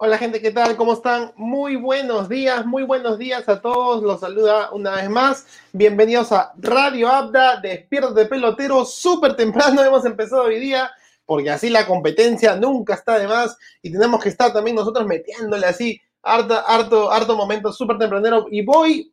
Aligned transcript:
Hola 0.00 0.16
gente, 0.16 0.40
¿qué 0.40 0.52
tal? 0.52 0.76
¿Cómo 0.76 0.92
están? 0.92 1.32
Muy 1.34 1.74
buenos 1.74 2.28
días, 2.28 2.64
muy 2.64 2.84
buenos 2.84 3.18
días 3.18 3.48
a 3.48 3.60
todos. 3.60 4.00
Los 4.04 4.20
saluda 4.20 4.70
una 4.70 4.92
vez 4.92 5.10
más. 5.10 5.44
Bienvenidos 5.72 6.30
a 6.30 6.52
Radio 6.56 7.08
Abda, 7.08 7.60
Despierto 7.60 8.14
de 8.14 8.26
Pelotero. 8.26 8.84
Súper 8.84 9.34
temprano 9.34 9.82
hemos 9.84 10.04
empezado 10.04 10.44
hoy 10.44 10.60
día, 10.60 10.88
porque 11.26 11.50
así 11.50 11.68
la 11.68 11.84
competencia 11.84 12.54
nunca 12.54 12.94
está 12.94 13.18
de 13.18 13.26
más 13.26 13.58
y 13.82 13.90
tenemos 13.90 14.22
que 14.22 14.28
estar 14.28 14.52
también 14.52 14.76
nosotros 14.76 15.04
metiéndole 15.04 15.66
así 15.66 16.00
harto, 16.22 16.54
harto, 16.64 17.10
harto 17.10 17.36
momento 17.36 17.72
súper 17.72 17.98
tempranero. 17.98 18.46
Y 18.52 18.64
voy 18.64 19.12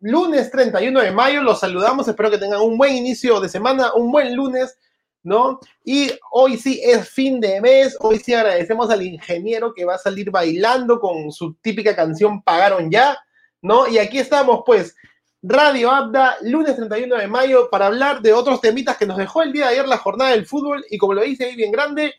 lunes 0.00 0.50
31 0.50 1.02
de 1.02 1.12
mayo, 1.12 1.42
los 1.42 1.60
saludamos. 1.60 2.08
Espero 2.08 2.30
que 2.30 2.38
tengan 2.38 2.62
un 2.62 2.78
buen 2.78 2.96
inicio 2.96 3.40
de 3.40 3.50
semana, 3.50 3.92
un 3.92 4.10
buen 4.10 4.34
lunes 4.34 4.78
¿no? 5.22 5.60
Y 5.84 6.10
hoy 6.30 6.56
sí 6.56 6.80
es 6.82 7.08
fin 7.08 7.40
de 7.40 7.60
mes, 7.60 7.96
hoy 8.00 8.18
sí 8.18 8.34
agradecemos 8.34 8.90
al 8.90 9.02
ingeniero 9.02 9.74
que 9.74 9.84
va 9.84 9.94
a 9.94 9.98
salir 9.98 10.30
bailando 10.30 11.00
con 11.00 11.30
su 11.32 11.54
típica 11.54 11.94
canción 11.94 12.42
Pagaron 12.42 12.90
ya, 12.90 13.18
¿no? 13.62 13.88
Y 13.88 13.98
aquí 13.98 14.18
estamos, 14.18 14.62
pues, 14.64 14.94
Radio 15.42 15.90
Abda, 15.90 16.36
lunes 16.42 16.76
31 16.76 17.16
de 17.16 17.28
mayo, 17.28 17.68
para 17.70 17.86
hablar 17.86 18.20
de 18.22 18.32
otros 18.32 18.60
temitas 18.60 18.96
que 18.96 19.06
nos 19.06 19.16
dejó 19.16 19.42
el 19.42 19.52
día 19.52 19.66
de 19.66 19.74
ayer 19.74 19.88
la 19.88 19.98
jornada 19.98 20.30
del 20.30 20.46
fútbol, 20.46 20.84
y 20.90 20.98
como 20.98 21.14
lo 21.14 21.22
dice 21.22 21.44
ahí 21.44 21.56
bien 21.56 21.72
grande, 21.72 22.14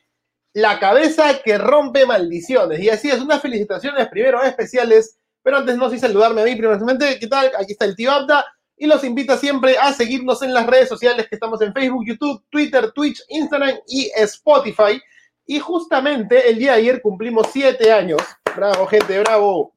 la 0.53 0.79
cabeza 0.79 1.41
que 1.43 1.57
rompe 1.57 2.05
maldiciones. 2.05 2.79
Y 2.79 2.89
así 2.89 3.09
es, 3.09 3.19
unas 3.19 3.41
felicitaciones 3.41 4.07
primero 4.07 4.41
especiales, 4.41 5.17
pero 5.43 5.57
antes 5.57 5.77
no 5.77 5.89
sé 5.89 5.99
saludarme 5.99 6.41
a 6.41 6.45
mí 6.45 6.55
primeramente, 6.55 7.17
¿qué 7.19 7.27
tal? 7.27 7.51
Aquí 7.57 7.73
está 7.73 7.85
el 7.85 7.95
tío 7.95 8.11
Abda 8.11 8.45
y 8.79 8.87
los 8.87 9.03
invita 9.03 9.37
siempre 9.37 9.77
a 9.77 9.91
seguirnos 9.91 10.41
en 10.41 10.53
las 10.53 10.65
redes 10.65 10.87
sociales 10.87 11.27
que 11.27 11.35
estamos 11.35 11.61
en 11.61 11.73
Facebook, 11.73 12.05
YouTube, 12.07 12.41
Twitter, 12.49 12.91
Twitch, 12.93 13.21
Instagram 13.27 13.77
y 13.87 14.09
Spotify. 14.15 14.99
Y 15.45 15.59
justamente 15.59 16.49
el 16.49 16.57
día 16.57 16.71
de 16.71 16.79
ayer 16.79 17.01
cumplimos 17.01 17.47
siete 17.51 17.91
años. 17.91 18.21
Bravo, 18.55 18.87
gente, 18.87 19.19
bravo. 19.19 19.75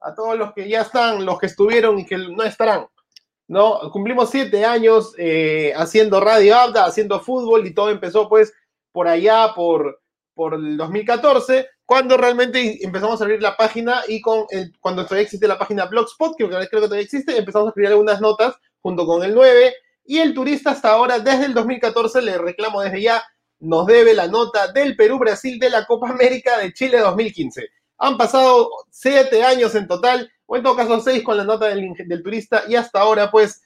A 0.00 0.12
todos 0.12 0.36
los 0.36 0.52
que 0.52 0.68
ya 0.68 0.80
están, 0.80 1.24
los 1.24 1.38
que 1.38 1.46
estuvieron 1.46 2.00
y 2.00 2.06
que 2.06 2.18
no 2.18 2.42
estarán. 2.42 2.88
¿no? 3.46 3.78
Cumplimos 3.92 4.30
siete 4.30 4.64
años 4.64 5.14
eh, 5.16 5.72
haciendo 5.76 6.20
Radio 6.20 6.56
Abda, 6.56 6.86
haciendo 6.86 7.20
fútbol 7.20 7.66
y 7.66 7.74
todo 7.74 7.90
empezó 7.90 8.28
pues 8.28 8.52
por 8.90 9.06
allá, 9.06 9.52
por, 9.54 9.99
por 10.40 10.54
el 10.54 10.78
2014 10.78 11.68
cuando 11.84 12.16
realmente 12.16 12.82
empezamos 12.82 13.20
a 13.20 13.24
abrir 13.24 13.42
la 13.42 13.58
página 13.58 14.00
y 14.08 14.22
con 14.22 14.46
el, 14.48 14.72
cuando 14.80 15.04
todavía 15.04 15.24
existe 15.24 15.46
la 15.46 15.58
página 15.58 15.84
Blogspot, 15.84 16.34
que 16.38 16.48
creo 16.48 16.60
que 16.66 16.76
todavía 16.78 17.02
existe, 17.02 17.36
empezamos 17.36 17.66
a 17.66 17.68
escribir 17.68 17.90
algunas 17.90 18.22
notas 18.22 18.54
junto 18.80 19.04
con 19.04 19.22
el 19.22 19.34
9 19.34 19.74
y 20.06 20.16
el 20.16 20.32
turista 20.32 20.70
hasta 20.70 20.92
ahora, 20.92 21.18
desde 21.18 21.44
el 21.44 21.52
2014, 21.52 22.22
le 22.22 22.38
reclamo 22.38 22.80
desde 22.80 23.02
ya, 23.02 23.22
nos 23.58 23.84
debe 23.84 24.14
la 24.14 24.28
nota 24.28 24.72
del 24.72 24.96
Perú-Brasil 24.96 25.58
de 25.58 25.68
la 25.68 25.84
Copa 25.84 26.08
América 26.08 26.56
de 26.56 26.72
Chile 26.72 27.00
2015. 27.00 27.68
Han 27.98 28.16
pasado 28.16 28.70
siete 28.88 29.44
años 29.44 29.74
en 29.74 29.86
total, 29.86 30.32
o 30.46 30.56
en 30.56 30.62
todo 30.62 30.74
caso 30.74 31.00
seis 31.00 31.22
con 31.22 31.36
la 31.36 31.44
nota 31.44 31.66
del, 31.66 31.92
del 32.06 32.22
turista 32.22 32.62
y 32.66 32.76
hasta 32.76 33.00
ahora 33.00 33.30
pues 33.30 33.60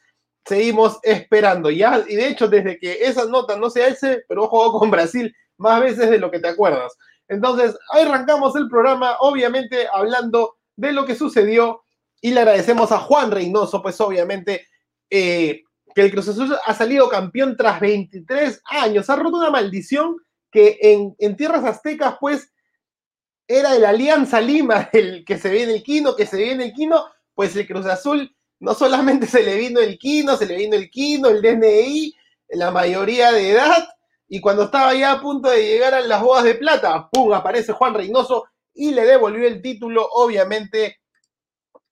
seguimos 0.44 0.98
esperando. 1.04 1.70
Ya, 1.70 2.04
y 2.08 2.16
de 2.16 2.26
hecho, 2.26 2.48
desde 2.48 2.80
que 2.80 2.98
esa 3.02 3.26
nota 3.26 3.56
no 3.56 3.70
se 3.70 3.84
hace, 3.84 4.24
pero 4.28 4.48
jugado 4.48 4.72
con 4.72 4.90
Brasil 4.90 5.32
más 5.58 5.80
veces 5.80 6.10
de 6.10 6.18
lo 6.18 6.30
que 6.30 6.40
te 6.40 6.48
acuerdas. 6.48 6.92
Entonces, 7.28 7.76
ahí 7.90 8.02
arrancamos 8.02 8.54
el 8.56 8.68
programa, 8.68 9.16
obviamente 9.20 9.86
hablando 9.92 10.56
de 10.76 10.92
lo 10.92 11.06
que 11.06 11.14
sucedió 11.14 11.82
y 12.20 12.30
le 12.30 12.40
agradecemos 12.40 12.90
a 12.92 12.98
Juan 12.98 13.30
Reynoso, 13.30 13.82
pues 13.82 14.00
obviamente 14.00 14.66
eh, 15.10 15.62
que 15.94 16.02
el 16.02 16.10
Cruz 16.10 16.28
Azul 16.28 16.56
ha 16.64 16.74
salido 16.74 17.08
campeón 17.08 17.56
tras 17.56 17.80
23 17.80 18.62
años, 18.66 19.08
ha 19.08 19.16
roto 19.16 19.36
una 19.36 19.50
maldición 19.50 20.16
que 20.50 20.78
en, 21.18 21.36
tierras 21.36 21.64
aztecas, 21.64 22.16
pues, 22.20 22.52
era 23.46 23.74
el 23.74 23.84
Alianza 23.84 24.40
Lima, 24.40 24.88
el 24.92 25.24
que 25.24 25.36
se 25.38 25.50
viene 25.50 25.74
el 25.74 25.82
Quino, 25.82 26.14
que 26.14 26.26
se 26.26 26.36
viene 26.36 26.66
el 26.66 26.72
Quino, 26.72 27.06
pues 27.34 27.56
el 27.56 27.66
Cruz 27.66 27.86
Azul 27.86 28.34
no 28.60 28.74
solamente 28.74 29.26
se 29.26 29.42
le 29.42 29.56
vino 29.56 29.80
el 29.80 29.98
Quino, 29.98 30.36
se 30.36 30.46
le 30.46 30.56
vino 30.56 30.76
el 30.76 30.90
Quino, 30.90 31.28
el 31.28 31.42
DNI, 31.42 32.14
la 32.50 32.70
mayoría 32.70 33.32
de 33.32 33.50
edad, 33.50 33.88
y 34.34 34.40
cuando 34.40 34.64
estaba 34.64 34.92
ya 34.94 35.12
a 35.12 35.20
punto 35.20 35.48
de 35.48 35.64
llegar 35.64 35.94
a 35.94 36.00
las 36.00 36.20
bodas 36.20 36.42
de 36.42 36.56
plata, 36.56 37.08
¡pum! 37.08 37.32
aparece 37.32 37.72
Juan 37.72 37.94
Reynoso 37.94 38.46
y 38.74 38.90
le 38.90 39.04
devolvió 39.04 39.46
el 39.46 39.62
título, 39.62 40.08
obviamente, 40.10 40.98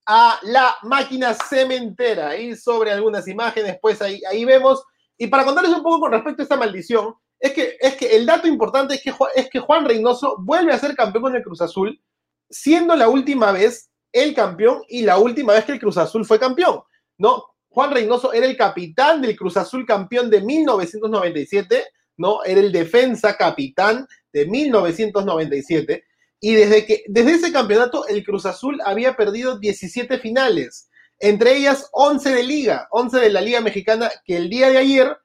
a 0.07 0.41
la 0.43 0.75
máquina 0.83 1.35
cementera. 1.35 2.37
Y 2.37 2.57
sobre 2.57 2.91
algunas 2.91 3.29
imágenes, 3.29 3.79
pues 3.81 4.03
ahí, 4.03 4.21
ahí 4.29 4.45
vemos. 4.45 4.83
Y 5.17 5.29
para 5.29 5.45
contarles 5.45 5.73
un 5.73 5.85
poco 5.85 6.01
con 6.01 6.11
respecto 6.11 6.43
a 6.43 6.47
esta 6.47 6.57
maldición, 6.57 7.15
es 7.39 7.53
que, 7.53 7.77
es 7.79 7.95
que 7.95 8.17
el 8.17 8.27
dato 8.27 8.49
importante 8.49 8.95
es 8.95 9.03
que, 9.05 9.15
es 9.37 9.49
que 9.49 9.61
Juan 9.61 9.85
Reynoso 9.85 10.35
vuelve 10.41 10.73
a 10.73 10.81
ser 10.81 10.97
campeón 10.97 11.23
con 11.23 11.37
el 11.37 11.45
Cruz 11.45 11.61
Azul, 11.61 12.03
siendo 12.51 12.97
la 12.97 13.09
última 13.09 13.53
vez 13.53 13.89
el 14.11 14.35
campeón 14.35 14.83
y 14.89 15.03
la 15.03 15.17
última 15.17 15.53
vez 15.53 15.65
que 15.65 15.73
el 15.75 15.81
Cruz 15.81 15.97
Azul 15.97 16.25
fue 16.25 16.41
campeón, 16.41 16.83
¿no? 17.19 17.45
Juan 17.69 17.93
Reynoso 17.93 18.33
era 18.33 18.47
el 18.47 18.57
capitán 18.57 19.23
del 19.23 19.37
Cruz 19.37 19.57
Azul 19.57 19.87
campeón 19.87 20.29
de 20.29 20.41
1997 20.41 21.85
Era 22.45 22.61
el 22.61 22.73
defensa 22.73 23.37
capitán 23.37 24.07
de 24.33 24.47
1997 24.47 26.05
y 26.41 26.55
desde, 26.55 26.87
que, 26.87 27.05
desde 27.07 27.35
ese 27.35 27.53
campeonato 27.53 28.07
el 28.09 28.25
Cruz 28.25 28.47
Azul 28.47 28.81
había 28.85 29.15
perdido 29.15 29.59
17 29.59 30.19
finales, 30.19 30.89
entre 31.21 31.57
ellas 31.57 31.89
11 31.93 32.35
de 32.35 32.43
liga, 32.43 32.89
11 32.91 33.19
de 33.19 33.31
la 33.31 33.41
Liga 33.41 33.61
Mexicana 33.61 34.11
que 34.25 34.37
el 34.37 34.51
día 34.51 34.69
de 34.71 34.79
ayer 34.79 35.17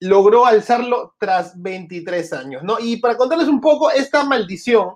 logró 0.00 0.46
alzarlo 0.46 1.14
tras 1.18 1.60
23 1.60 2.32
años, 2.32 2.62
¿no? 2.62 2.78
Y 2.78 2.98
para 2.98 3.16
contarles 3.16 3.48
un 3.48 3.60
poco 3.60 3.90
esta 3.90 4.24
maldición, 4.24 4.94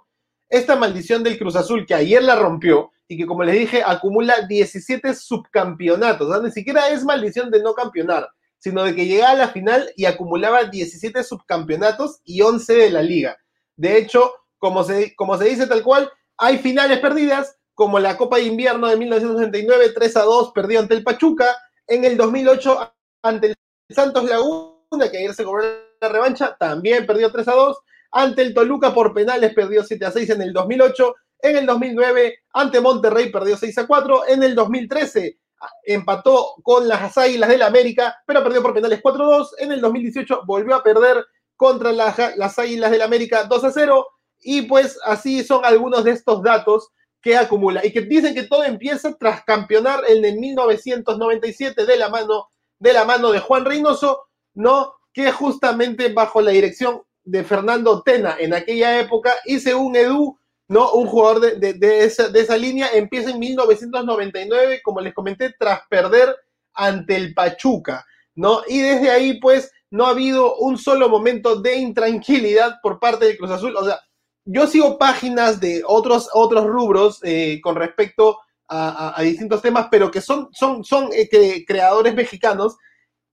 esta 0.49 0.76
maldición 0.76 1.22
del 1.22 1.38
Cruz 1.38 1.56
Azul 1.56 1.87
que 1.87 1.94
ayer 1.94 2.22
la 2.22 2.37
rompió 2.37 2.93
y 3.09 3.16
que 3.16 3.26
como 3.26 3.43
les 3.43 3.59
dije 3.59 3.82
acumula 3.84 4.43
17 4.47 5.15
subcampeonatos, 5.15 6.43
ni 6.43 6.50
siquiera 6.50 6.88
es 6.88 7.05
maldición 7.05 7.50
de 7.50 7.62
no 7.62 7.75
campeonar, 7.75 8.28
sino 8.65 8.83
de 8.83 8.95
que 8.95 9.05
llegaba 9.05 9.33
a 9.33 9.35
la 9.35 9.49
final 9.49 9.93
y 9.95 10.07
acumulaba 10.07 10.65
17 10.65 11.23
subcampeonatos 11.23 12.23
y 12.25 12.41
11 12.41 12.75
de 12.75 12.91
la 12.91 13.03
liga. 13.03 13.37
De 13.77 13.99
hecho, 13.99 14.33
como 14.57 14.83
se, 14.85 15.15
como 15.17 15.37
se 15.37 15.45
dice 15.45 15.67
tal 15.67 15.83
cual, 15.83 16.11
hay 16.39 16.57
finales 16.57 16.99
perdidas, 17.01 17.59
como 17.75 17.99
la 17.99 18.17
Copa 18.17 18.39
de 18.39 18.45
Invierno 18.45 18.89
de 18.89 18.97
1969, 18.97 19.91
3 19.95 20.17
a 20.17 20.23
2, 20.23 20.53
perdió 20.55 20.81
ante 20.81 20.95
el 20.95 21.05
Pachuca, 21.05 21.55
en 21.87 22.07
el 22.07 22.17
2008 22.17 22.95
ante 23.25 23.49
el 23.49 23.55
Santos 23.91 24.25
Laguna, 24.25 25.11
que 25.11 25.19
ayer 25.19 25.35
se 25.35 25.45
cobró 25.45 25.63
la 26.01 26.09
revancha, 26.09 26.57
también 26.59 27.05
perdió 27.05 27.31
3 27.31 27.47
a 27.49 27.53
2, 27.53 27.77
ante 28.13 28.41
el 28.41 28.55
Toluca 28.55 28.95
por 28.95 29.13
penales 29.13 29.53
perdió 29.53 29.85
7 29.85 30.07
a 30.07 30.11
6 30.11 30.31
en 30.31 30.41
el 30.41 30.55
2008, 30.55 31.15
en 31.43 31.57
el 31.59 31.67
2009 31.67 32.39
ante 32.55 32.81
Monterrey 32.81 33.31
perdió 33.31 33.59
6 33.59 33.77
a 33.77 33.87
4, 33.87 34.29
en 34.29 34.43
el 34.43 34.55
2013 34.55 35.39
empató 35.85 36.55
con 36.63 36.89
las 36.89 37.17
Águilas 37.17 37.49
del 37.49 37.63
América, 37.63 38.17
pero 38.27 38.43
perdió 38.43 38.63
por 38.63 38.75
penales 38.75 39.03
4-2. 39.03 39.49
En 39.59 39.73
el 39.73 39.81
2018 39.81 40.43
volvió 40.47 40.75
a 40.75 40.83
perder 40.83 41.25
contra 41.57 41.93
las, 41.93 42.59
Águilas 42.59 42.91
del 42.91 43.03
América 43.03 43.49
2-0. 43.49 44.05
Y 44.41 44.63
pues 44.63 44.99
así 45.05 45.43
son 45.45 45.65
algunos 45.65 46.05
de 46.05 46.13
estos 46.13 46.43
datos 46.43 46.91
que 47.21 47.37
acumula. 47.37 47.85
Y 47.85 47.93
que 47.93 48.03
dicen 48.03 48.35
que 48.35 48.45
todo 48.45 48.65
empieza 48.65 49.17
tras 49.19 49.45
campeonar 49.45 50.03
en 50.09 50.25
el 50.25 50.39
1997 50.39 51.87
de 51.87 51.97
la 51.97 52.09
mano 52.09 52.49
de, 52.79 52.93
la 52.93 53.05
mano 53.05 53.31
de 53.31 53.41
Juan 53.41 53.65
Reynoso, 53.65 54.25
¿no? 54.55 54.95
Que 55.13 55.33
justamente 55.33 56.13
bajo 56.13 56.41
la 56.41 56.51
dirección 56.51 57.03
de 57.25 57.43
Fernando 57.43 58.03
Tena 58.03 58.37
en 58.38 58.53
aquella 58.53 59.00
época 59.00 59.33
y 59.47 59.59
según 59.59 59.97
Edu 59.97 60.38
¿no? 60.69 60.93
Un 60.93 61.06
jugador 61.06 61.40
de, 61.40 62.05
esa, 62.05 62.56
línea 62.56 62.88
empieza 62.93 63.31
en 63.31 63.38
1999, 63.38 64.81
como 64.82 65.00
les 65.00 65.14
comenté, 65.14 65.55
tras 65.58 65.81
perder 65.88 66.34
ante 66.75 67.16
el 67.16 67.34
Pachuca, 67.34 68.05
¿no? 68.34 68.62
Y 68.66 68.81
desde 68.81 69.11
ahí, 69.11 69.40
pues, 69.40 69.70
no 69.90 70.06
ha 70.06 70.11
habido 70.11 70.56
un 70.56 70.78
solo 70.78 71.08
momento 71.08 71.61
de 71.61 71.76
intranquilidad 71.76 72.81
por 72.82 72.99
parte 72.99 73.26
de 73.26 73.37
Cruz 73.37 73.50
Azul. 73.50 73.76
O 73.76 73.84
sea, 73.84 74.00
yo 74.44 74.66
sigo 74.66 74.99
páginas 74.99 75.61
de 75.61 75.82
otros, 75.87 76.28
otros 76.32 76.66
rubros 76.66 77.20
eh, 77.22 77.61
con 77.62 77.76
respecto 77.76 78.38
a, 78.69 79.20
distintos 79.22 79.62
temas, 79.62 79.87
pero 79.90 80.11
que 80.11 80.20
son, 80.20 80.49
son, 80.52 80.82
son 80.82 81.11
eh, 81.12 81.64
creadores 81.64 82.14
mexicanos 82.14 82.76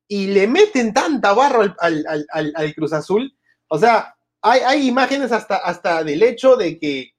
y 0.07 0.27
le 0.27 0.45
meten 0.45 0.93
tanta 0.93 1.33
barro 1.33 1.73
al, 1.79 2.75
Cruz 2.75 2.93
Azul. 2.93 3.35
O 3.67 3.79
sea, 3.79 4.13
hay, 4.41 4.59
hay, 4.59 4.87
imágenes 4.87 5.31
hasta, 5.31 5.55
hasta 5.55 6.03
del 6.03 6.21
hecho 6.21 6.57
de 6.57 6.77
que 6.77 7.13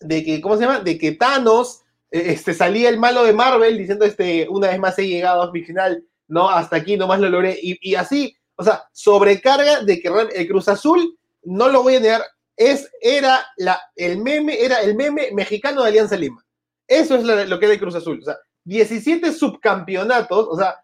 de 0.00 0.24
que, 0.24 0.40
¿cómo 0.40 0.56
se 0.56 0.62
llama? 0.62 0.80
De 0.80 0.98
que 0.98 1.12
Thanos 1.12 1.82
eh, 2.10 2.32
este, 2.32 2.54
salía 2.54 2.88
el 2.88 2.98
malo 2.98 3.24
de 3.24 3.32
Marvel 3.32 3.78
diciendo, 3.78 4.04
este, 4.04 4.48
una 4.48 4.68
vez 4.68 4.78
más 4.78 4.98
he 4.98 5.06
llegado 5.06 5.42
a 5.42 5.52
mi 5.52 5.62
final, 5.62 6.04
¿no? 6.28 6.48
Hasta 6.48 6.76
aquí 6.76 6.96
nomás 6.96 7.20
lo 7.20 7.28
logré. 7.28 7.58
Y, 7.60 7.94
así, 7.94 8.36
o 8.56 8.64
sea, 8.64 8.84
sobrecarga 8.92 9.82
de 9.82 10.00
que 10.00 10.10
el 10.34 10.48
Cruz 10.48 10.68
Azul, 10.68 11.18
no 11.42 11.68
lo 11.68 11.82
voy 11.82 11.96
a 11.96 12.00
negar, 12.00 12.22
es, 12.56 12.90
era 13.00 13.46
la, 13.56 13.80
el 13.94 14.18
meme, 14.18 14.58
era 14.60 14.80
el 14.80 14.96
meme 14.96 15.30
mexicano 15.32 15.82
de 15.82 15.88
Alianza 15.88 16.16
Lima. 16.16 16.44
Eso 16.88 17.16
es 17.16 17.24
lo, 17.24 17.58
que 17.58 17.64
era 17.64 17.74
el 17.74 17.80
Cruz 17.80 17.94
Azul. 17.94 18.20
O 18.20 18.24
sea, 18.24 18.36
17 18.64 19.32
subcampeonatos, 19.32 20.46
o 20.48 20.56
sea, 20.56 20.76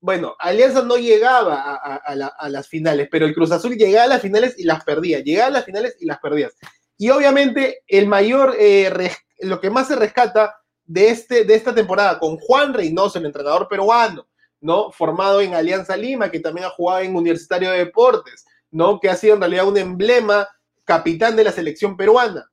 bueno, 0.00 0.36
Alianza 0.38 0.82
no 0.82 0.96
llegaba 0.96 1.62
a, 1.62 1.96
a, 1.96 2.48
las 2.50 2.68
finales, 2.68 3.08
pero 3.10 3.24
el 3.24 3.34
Cruz 3.34 3.52
Azul 3.52 3.74
llegaba 3.74 4.04
a 4.04 4.08
las 4.08 4.20
finales 4.20 4.54
y 4.58 4.64
las 4.64 4.84
perdía, 4.84 5.20
llegaba 5.20 5.46
a 5.48 5.52
las 5.52 5.64
finales 5.64 5.96
y 5.98 6.04
las 6.04 6.18
perdía. 6.18 6.50
Y 6.96 7.10
obviamente 7.10 7.82
el 7.86 8.06
mayor, 8.06 8.54
eh, 8.58 9.10
lo 9.40 9.60
que 9.60 9.70
más 9.70 9.88
se 9.88 9.96
rescata 9.96 10.56
de, 10.84 11.08
este, 11.08 11.44
de 11.44 11.54
esta 11.54 11.74
temporada 11.74 12.18
con 12.18 12.36
Juan 12.38 12.72
Reynoso, 12.74 13.18
el 13.18 13.26
entrenador 13.26 13.68
peruano, 13.68 14.26
¿no? 14.60 14.92
Formado 14.92 15.40
en 15.40 15.54
Alianza 15.54 15.96
Lima, 15.96 16.30
que 16.30 16.40
también 16.40 16.66
ha 16.66 16.70
jugado 16.70 17.00
en 17.00 17.16
Universitario 17.16 17.70
de 17.70 17.78
Deportes, 17.78 18.44
¿no? 18.70 19.00
Que 19.00 19.10
ha 19.10 19.16
sido 19.16 19.34
en 19.34 19.40
realidad 19.40 19.66
un 19.66 19.78
emblema, 19.78 20.48
capitán 20.84 21.34
de 21.34 21.44
la 21.44 21.52
selección 21.52 21.96
peruana 21.96 22.50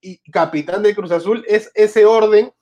y 0.00 0.18
capitán 0.30 0.82
de 0.82 0.94
Cruz 0.94 1.10
Azul, 1.10 1.44
es 1.46 1.70
ese 1.74 2.06
orden, 2.06 2.52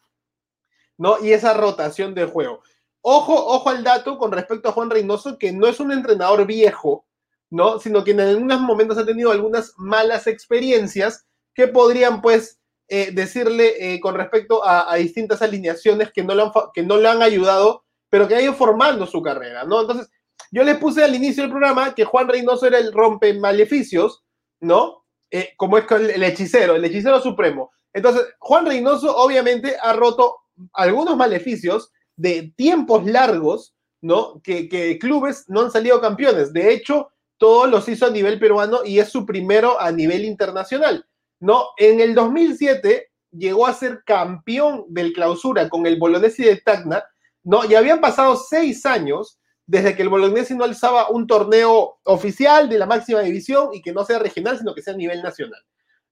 ¿no? 0.96 1.16
Y 1.22 1.32
esa 1.32 1.54
rotación 1.54 2.14
de 2.14 2.26
juego. 2.26 2.62
Ojo, 3.00 3.34
ojo 3.34 3.70
al 3.70 3.84
dato 3.84 4.18
con 4.18 4.32
respecto 4.32 4.68
a 4.68 4.72
Juan 4.72 4.90
Reynoso, 4.90 5.38
que 5.38 5.52
no 5.52 5.66
es 5.66 5.78
un 5.78 5.92
entrenador 5.92 6.44
viejo, 6.46 7.06
¿no? 7.50 7.78
Sino 7.78 8.04
que 8.04 8.12
en 8.12 8.20
algunos 8.20 8.60
momentos 8.60 8.98
ha 8.98 9.06
tenido 9.06 9.30
algunas 9.30 9.72
malas 9.76 10.26
experiencias 10.26 11.26
que 11.54 11.68
podrían, 11.68 12.20
pues, 12.20 12.58
eh, 12.88 13.10
decirle 13.12 13.74
eh, 13.94 14.00
con 14.00 14.14
respecto 14.14 14.62
a, 14.64 14.94
distintas 14.96 15.42
alineaciones 15.42 16.10
que 16.10 16.22
no, 16.22 16.34
le 16.34 16.42
han, 16.42 16.52
que 16.72 16.82
no 16.82 16.96
le 16.96 17.08
han 17.08 17.20
ayudado, 17.20 17.84
pero 18.08 18.26
que 18.26 18.34
ha 18.34 18.40
ido 18.40 18.54
formando 18.54 19.06
su 19.06 19.20
carrera, 19.20 19.64
¿no? 19.64 19.82
Entonces, 19.82 20.08
yo 20.50 20.64
le 20.64 20.76
puse 20.76 21.04
al 21.04 21.14
inicio 21.14 21.42
del 21.42 21.52
programa 21.52 21.94
que 21.94 22.04
Juan 22.04 22.28
Reynoso 22.28 22.66
era 22.66 22.78
el 22.78 22.92
rompe 22.92 23.34
maleficios, 23.34 24.24
¿no? 24.60 25.04
Eh, 25.30 25.50
como 25.56 25.76
es 25.76 25.84
el 25.90 26.22
hechicero, 26.22 26.76
el 26.76 26.84
hechicero 26.84 27.20
supremo. 27.20 27.70
Entonces, 27.92 28.26
Juan 28.38 28.64
Reynoso 28.64 29.14
obviamente 29.14 29.76
ha 29.82 29.92
roto 29.92 30.36
algunos 30.72 31.16
maleficios 31.16 31.92
de 32.16 32.52
tiempos 32.56 33.04
largos, 33.04 33.74
¿no? 34.00 34.40
Que, 34.42 34.68
que 34.68 34.98
clubes 34.98 35.44
no 35.48 35.60
han 35.60 35.70
salido 35.70 36.00
campeones. 36.00 36.52
De 36.52 36.72
hecho, 36.72 37.10
todos 37.38 37.70
los 37.70 37.88
hizo 37.88 38.06
a 38.06 38.10
nivel 38.10 38.38
peruano 38.38 38.80
y 38.84 38.98
es 38.98 39.08
su 39.08 39.24
primero 39.24 39.80
a 39.80 39.90
nivel 39.90 40.24
internacional. 40.24 41.06
¿no? 41.40 41.68
En 41.76 42.00
el 42.00 42.14
2007 42.14 43.10
llegó 43.30 43.66
a 43.66 43.74
ser 43.74 44.02
campeón 44.04 44.84
del 44.88 45.12
clausura 45.12 45.68
con 45.68 45.86
el 45.86 45.98
Bolognesi 45.98 46.44
de 46.44 46.56
Tacna, 46.56 47.04
¿no? 47.44 47.64
Y 47.64 47.74
habían 47.74 48.00
pasado 48.00 48.36
seis 48.36 48.84
años 48.86 49.38
desde 49.66 49.94
que 49.94 50.02
el 50.02 50.08
Bolognesi 50.08 50.54
no 50.54 50.64
alzaba 50.64 51.10
un 51.10 51.26
torneo 51.26 51.98
oficial 52.04 52.68
de 52.68 52.78
la 52.78 52.86
máxima 52.86 53.20
división 53.20 53.68
y 53.74 53.82
que 53.82 53.92
no 53.92 54.04
sea 54.04 54.18
regional, 54.18 54.58
sino 54.58 54.74
que 54.74 54.82
sea 54.82 54.94
a 54.94 54.96
nivel 54.96 55.22
nacional, 55.22 55.60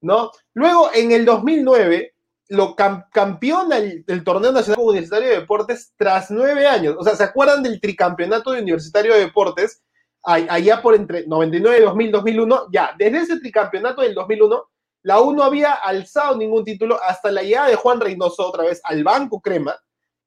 ¿no? 0.02 0.30
Luego, 0.52 0.90
en 0.94 1.12
el 1.12 1.24
2009, 1.24 2.14
lo 2.48 2.76
campeón 2.76 3.70
del, 3.70 4.24
torneo 4.24 4.52
nacional 4.52 4.80
universitario 4.80 5.28
de 5.28 5.40
deportes 5.40 5.92
tras 5.96 6.30
nueve 6.30 6.66
años. 6.66 6.96
O 6.98 7.02
sea, 7.02 7.16
¿se 7.16 7.24
acuerdan 7.24 7.62
del 7.62 7.80
tricampeonato 7.80 8.52
de 8.52 8.60
universitario 8.60 9.14
de 9.14 9.20
deportes? 9.20 9.82
Allá 10.28 10.82
por 10.82 10.96
entre 10.96 11.24
99, 11.26 11.82
2000, 11.82 12.10
2001, 12.10 12.66
ya, 12.72 12.94
desde 12.98 13.18
ese 13.18 13.38
tricampeonato 13.38 14.02
del 14.02 14.12
2001, 14.12 14.64
la 15.02 15.20
U 15.20 15.32
no 15.32 15.44
había 15.44 15.72
alzado 15.72 16.36
ningún 16.36 16.64
título 16.64 17.00
hasta 17.00 17.30
la 17.30 17.42
llegada 17.42 17.68
de 17.68 17.76
Juan 17.76 18.00
Reynoso 18.00 18.44
otra 18.44 18.64
vez 18.64 18.80
al 18.82 19.04
Banco 19.04 19.40
Crema 19.40 19.76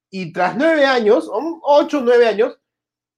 y 0.09 0.31
tras 0.31 0.55
nueve 0.55 0.85
años, 0.85 1.29
ocho, 1.63 1.99
nueve 2.01 2.27
años, 2.27 2.57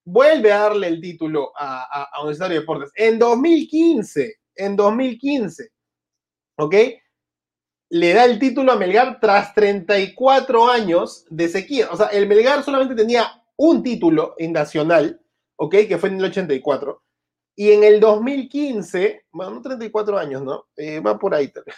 vuelve 0.04 0.52
a 0.52 0.60
darle 0.60 0.88
el 0.88 1.00
título 1.00 1.52
a, 1.56 1.84
a, 1.84 2.04
a 2.12 2.22
Universitario 2.22 2.56
de 2.56 2.60
Deportes. 2.62 2.92
En 2.96 3.20
2015, 3.20 4.36
en 4.56 4.76
2015, 4.76 5.70
¿ok? 6.58 6.76
Le 7.90 8.14
da 8.14 8.26
el 8.26 8.40
título 8.40 8.72
a 8.72 8.76
Melgar 8.78 9.20
tras 9.20 9.54
34 9.54 10.68
años 10.68 11.26
de 11.30 11.48
sequía. 11.48 11.90
O 11.92 11.98
sea, 11.98 12.08
el 12.08 12.28
Melgar 12.28 12.64
solamente 12.64 12.96
tenía 12.96 13.44
un 13.56 13.84
título 13.84 14.34
en 14.38 14.54
Nacional, 14.54 15.21
¿ok? 15.62 15.76
Que 15.88 15.98
fue 16.00 16.10
en 16.10 16.18
el 16.18 16.26
84. 16.26 17.04
Y 17.56 17.72
en 17.72 17.84
el 17.84 18.00
2015, 18.00 19.26
bueno, 19.32 19.52
no 19.52 19.62
34 19.62 20.18
años, 20.18 20.42
¿no? 20.42 20.66
Eh, 20.76 21.00
va 21.00 21.20
por 21.20 21.36
ahí 21.36 21.50
tal 21.50 21.64
vez. 21.66 21.76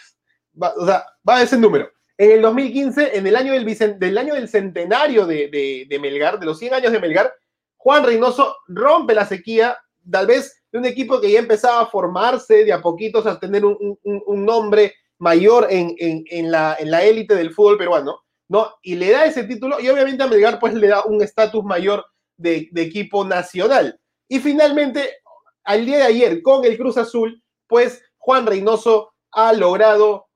o 0.76 0.86
sea, 0.86 1.04
va 1.28 1.42
ese 1.42 1.58
número. 1.58 1.90
En 2.16 2.30
el 2.30 2.40
2015, 2.40 3.18
en 3.18 3.26
el 3.26 3.36
año 3.36 3.52
del, 3.52 3.98
del, 3.98 4.18
año 4.18 4.34
del 4.34 4.48
centenario 4.48 5.26
de, 5.26 5.86
de, 5.88 5.98
Melgar, 5.98 6.40
de 6.40 6.46
los 6.46 6.58
100 6.58 6.74
años 6.74 6.92
de 6.92 7.00
Melgar, 7.00 7.34
Juan 7.76 8.04
Reynoso 8.04 8.56
rompe 8.68 9.14
la 9.14 9.26
sequía, 9.26 9.76
tal 10.10 10.28
vez 10.28 10.62
de 10.72 10.78
un 10.78 10.86
equipo 10.86 11.20
que 11.20 11.30
ya 11.30 11.40
empezaba 11.40 11.82
a 11.82 11.86
formarse 11.86 12.64
de 12.64 12.72
a 12.72 12.80
poquitos, 12.80 13.26
a 13.26 13.38
tener 13.38 13.66
un, 13.66 13.98
un, 14.02 14.22
un 14.24 14.44
nombre 14.46 14.94
mayor 15.18 15.66
en, 15.68 15.94
en, 15.98 16.24
en, 16.30 16.50
la, 16.50 16.76
en 16.78 16.90
la 16.90 17.04
élite 17.04 17.34
del 17.34 17.52
fútbol 17.52 17.76
peruano, 17.76 18.20
¿no? 18.48 18.76
Y 18.82 18.94
le 18.94 19.10
da 19.10 19.26
ese 19.26 19.44
título 19.44 19.78
y 19.78 19.88
obviamente 19.90 20.22
a 20.22 20.28
Melgar 20.28 20.58
pues 20.58 20.72
le 20.72 20.88
da 20.88 21.04
un 21.04 21.20
estatus 21.20 21.62
mayor 21.64 22.06
de, 22.36 22.68
equipo 22.76 23.24
nacional. 23.24 24.00
Y 24.28 24.38
finalmente, 24.40 25.18
al 25.64 25.86
día 25.86 25.98
de 25.98 26.04
ayer 26.04 26.42
con 26.42 26.64
el 26.64 26.76
Cruz 26.76 26.96
Azul, 26.96 27.42
pues 27.66 28.02
Juan 28.18 28.46
Reynoso 28.46 29.14
ha 29.32 29.52
logrado, 29.52 30.28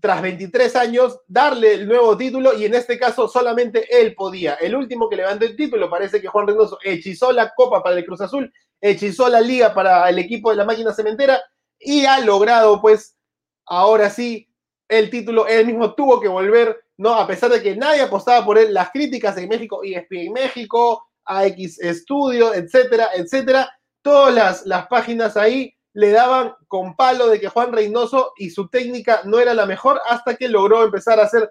tras 0.00 0.22
23 0.22 0.76
años, 0.76 1.20
darle 1.26 1.74
el 1.74 1.88
nuevo 1.88 2.16
título 2.16 2.58
y 2.58 2.64
en 2.64 2.74
este 2.74 2.98
caso 2.98 3.28
solamente 3.28 3.86
él 4.00 4.14
podía. 4.14 4.54
El 4.54 4.74
último 4.74 5.08
que 5.08 5.16
levantó 5.16 5.44
el 5.44 5.56
título, 5.56 5.88
parece 5.88 6.20
que 6.20 6.28
Juan 6.28 6.46
Reynoso 6.46 6.78
hechizó 6.82 7.32
la 7.32 7.52
copa 7.54 7.82
para 7.82 7.96
el 7.96 8.04
Cruz 8.04 8.20
Azul, 8.20 8.52
hechizó 8.80 9.28
la 9.28 9.40
liga 9.40 9.74
para 9.74 10.08
el 10.08 10.18
equipo 10.18 10.50
de 10.50 10.56
la 10.56 10.64
máquina 10.64 10.92
cementera 10.92 11.40
y 11.78 12.04
ha 12.04 12.20
logrado, 12.20 12.80
pues, 12.80 13.16
ahora 13.64 14.10
sí, 14.10 14.48
el 14.88 15.10
título. 15.10 15.46
Él 15.46 15.66
mismo 15.66 15.94
tuvo 15.94 16.20
que 16.20 16.28
volver, 16.28 16.84
¿no? 16.96 17.14
A 17.14 17.26
pesar 17.26 17.50
de 17.50 17.62
que 17.62 17.76
nadie 17.76 18.02
apostaba 18.02 18.44
por 18.44 18.58
él, 18.58 18.72
las 18.72 18.90
críticas 18.90 19.36
en 19.38 19.48
México, 19.48 19.84
y 19.84 19.94
en 19.94 20.32
México, 20.32 21.06
AX 21.26 21.78
Studio, 21.82 22.54
etcétera, 22.54 23.08
etcétera. 23.14 23.70
Todas 24.02 24.34
las, 24.34 24.66
las 24.66 24.86
páginas 24.86 25.36
ahí 25.36 25.74
le 25.92 26.10
daban 26.10 26.54
con 26.68 26.94
palo 26.94 27.28
de 27.28 27.40
que 27.40 27.48
Juan 27.48 27.72
Reynoso 27.72 28.32
y 28.36 28.50
su 28.50 28.68
técnica 28.68 29.22
no 29.24 29.38
era 29.40 29.54
la 29.54 29.66
mejor 29.66 30.00
hasta 30.08 30.36
que 30.36 30.48
logró 30.48 30.84
empezar 30.84 31.18
a 31.18 31.24
hacer 31.24 31.50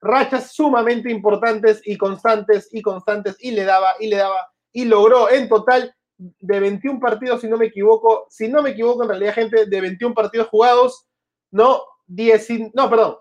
rachas 0.00 0.52
sumamente 0.52 1.10
importantes 1.10 1.80
y 1.84 1.96
constantes 1.96 2.68
y 2.72 2.82
constantes 2.82 3.36
y 3.40 3.52
le 3.52 3.64
daba 3.64 3.94
y 4.00 4.08
le 4.08 4.16
daba 4.16 4.50
y 4.72 4.84
logró 4.84 5.30
en 5.30 5.48
total 5.48 5.94
de 6.18 6.60
21 6.60 7.00
partidos, 7.00 7.40
si 7.40 7.48
no 7.48 7.56
me 7.56 7.66
equivoco, 7.66 8.26
si 8.28 8.48
no 8.48 8.62
me 8.62 8.70
equivoco 8.70 9.02
en 9.02 9.08
realidad 9.10 9.34
gente, 9.34 9.66
de 9.66 9.80
21 9.80 10.14
partidos 10.14 10.48
jugados, 10.48 11.06
no, 11.50 11.82
10, 12.06 12.74
no, 12.74 12.88
perdón, 12.88 13.16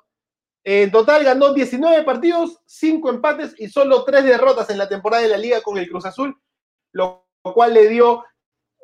en 0.68 0.90
total 0.90 1.24
ganó 1.24 1.54
19 1.54 2.04
partidos, 2.04 2.60
5 2.66 3.10
empates 3.12 3.54
y 3.60 3.70
solo 3.70 4.04
3 4.04 4.24
derrotas 4.24 4.68
en 4.72 4.80
la 4.80 4.90
temporada 4.90 5.22
de 5.22 5.30
la 5.30 5.38
liga 5.38 5.62
con 5.62 5.78
el 5.78 5.88
Cruz 5.88 6.06
Azul, 6.06 6.36
lo 6.92 7.28
cual 7.44 7.76
le 7.76 7.88
dio 7.88 8.24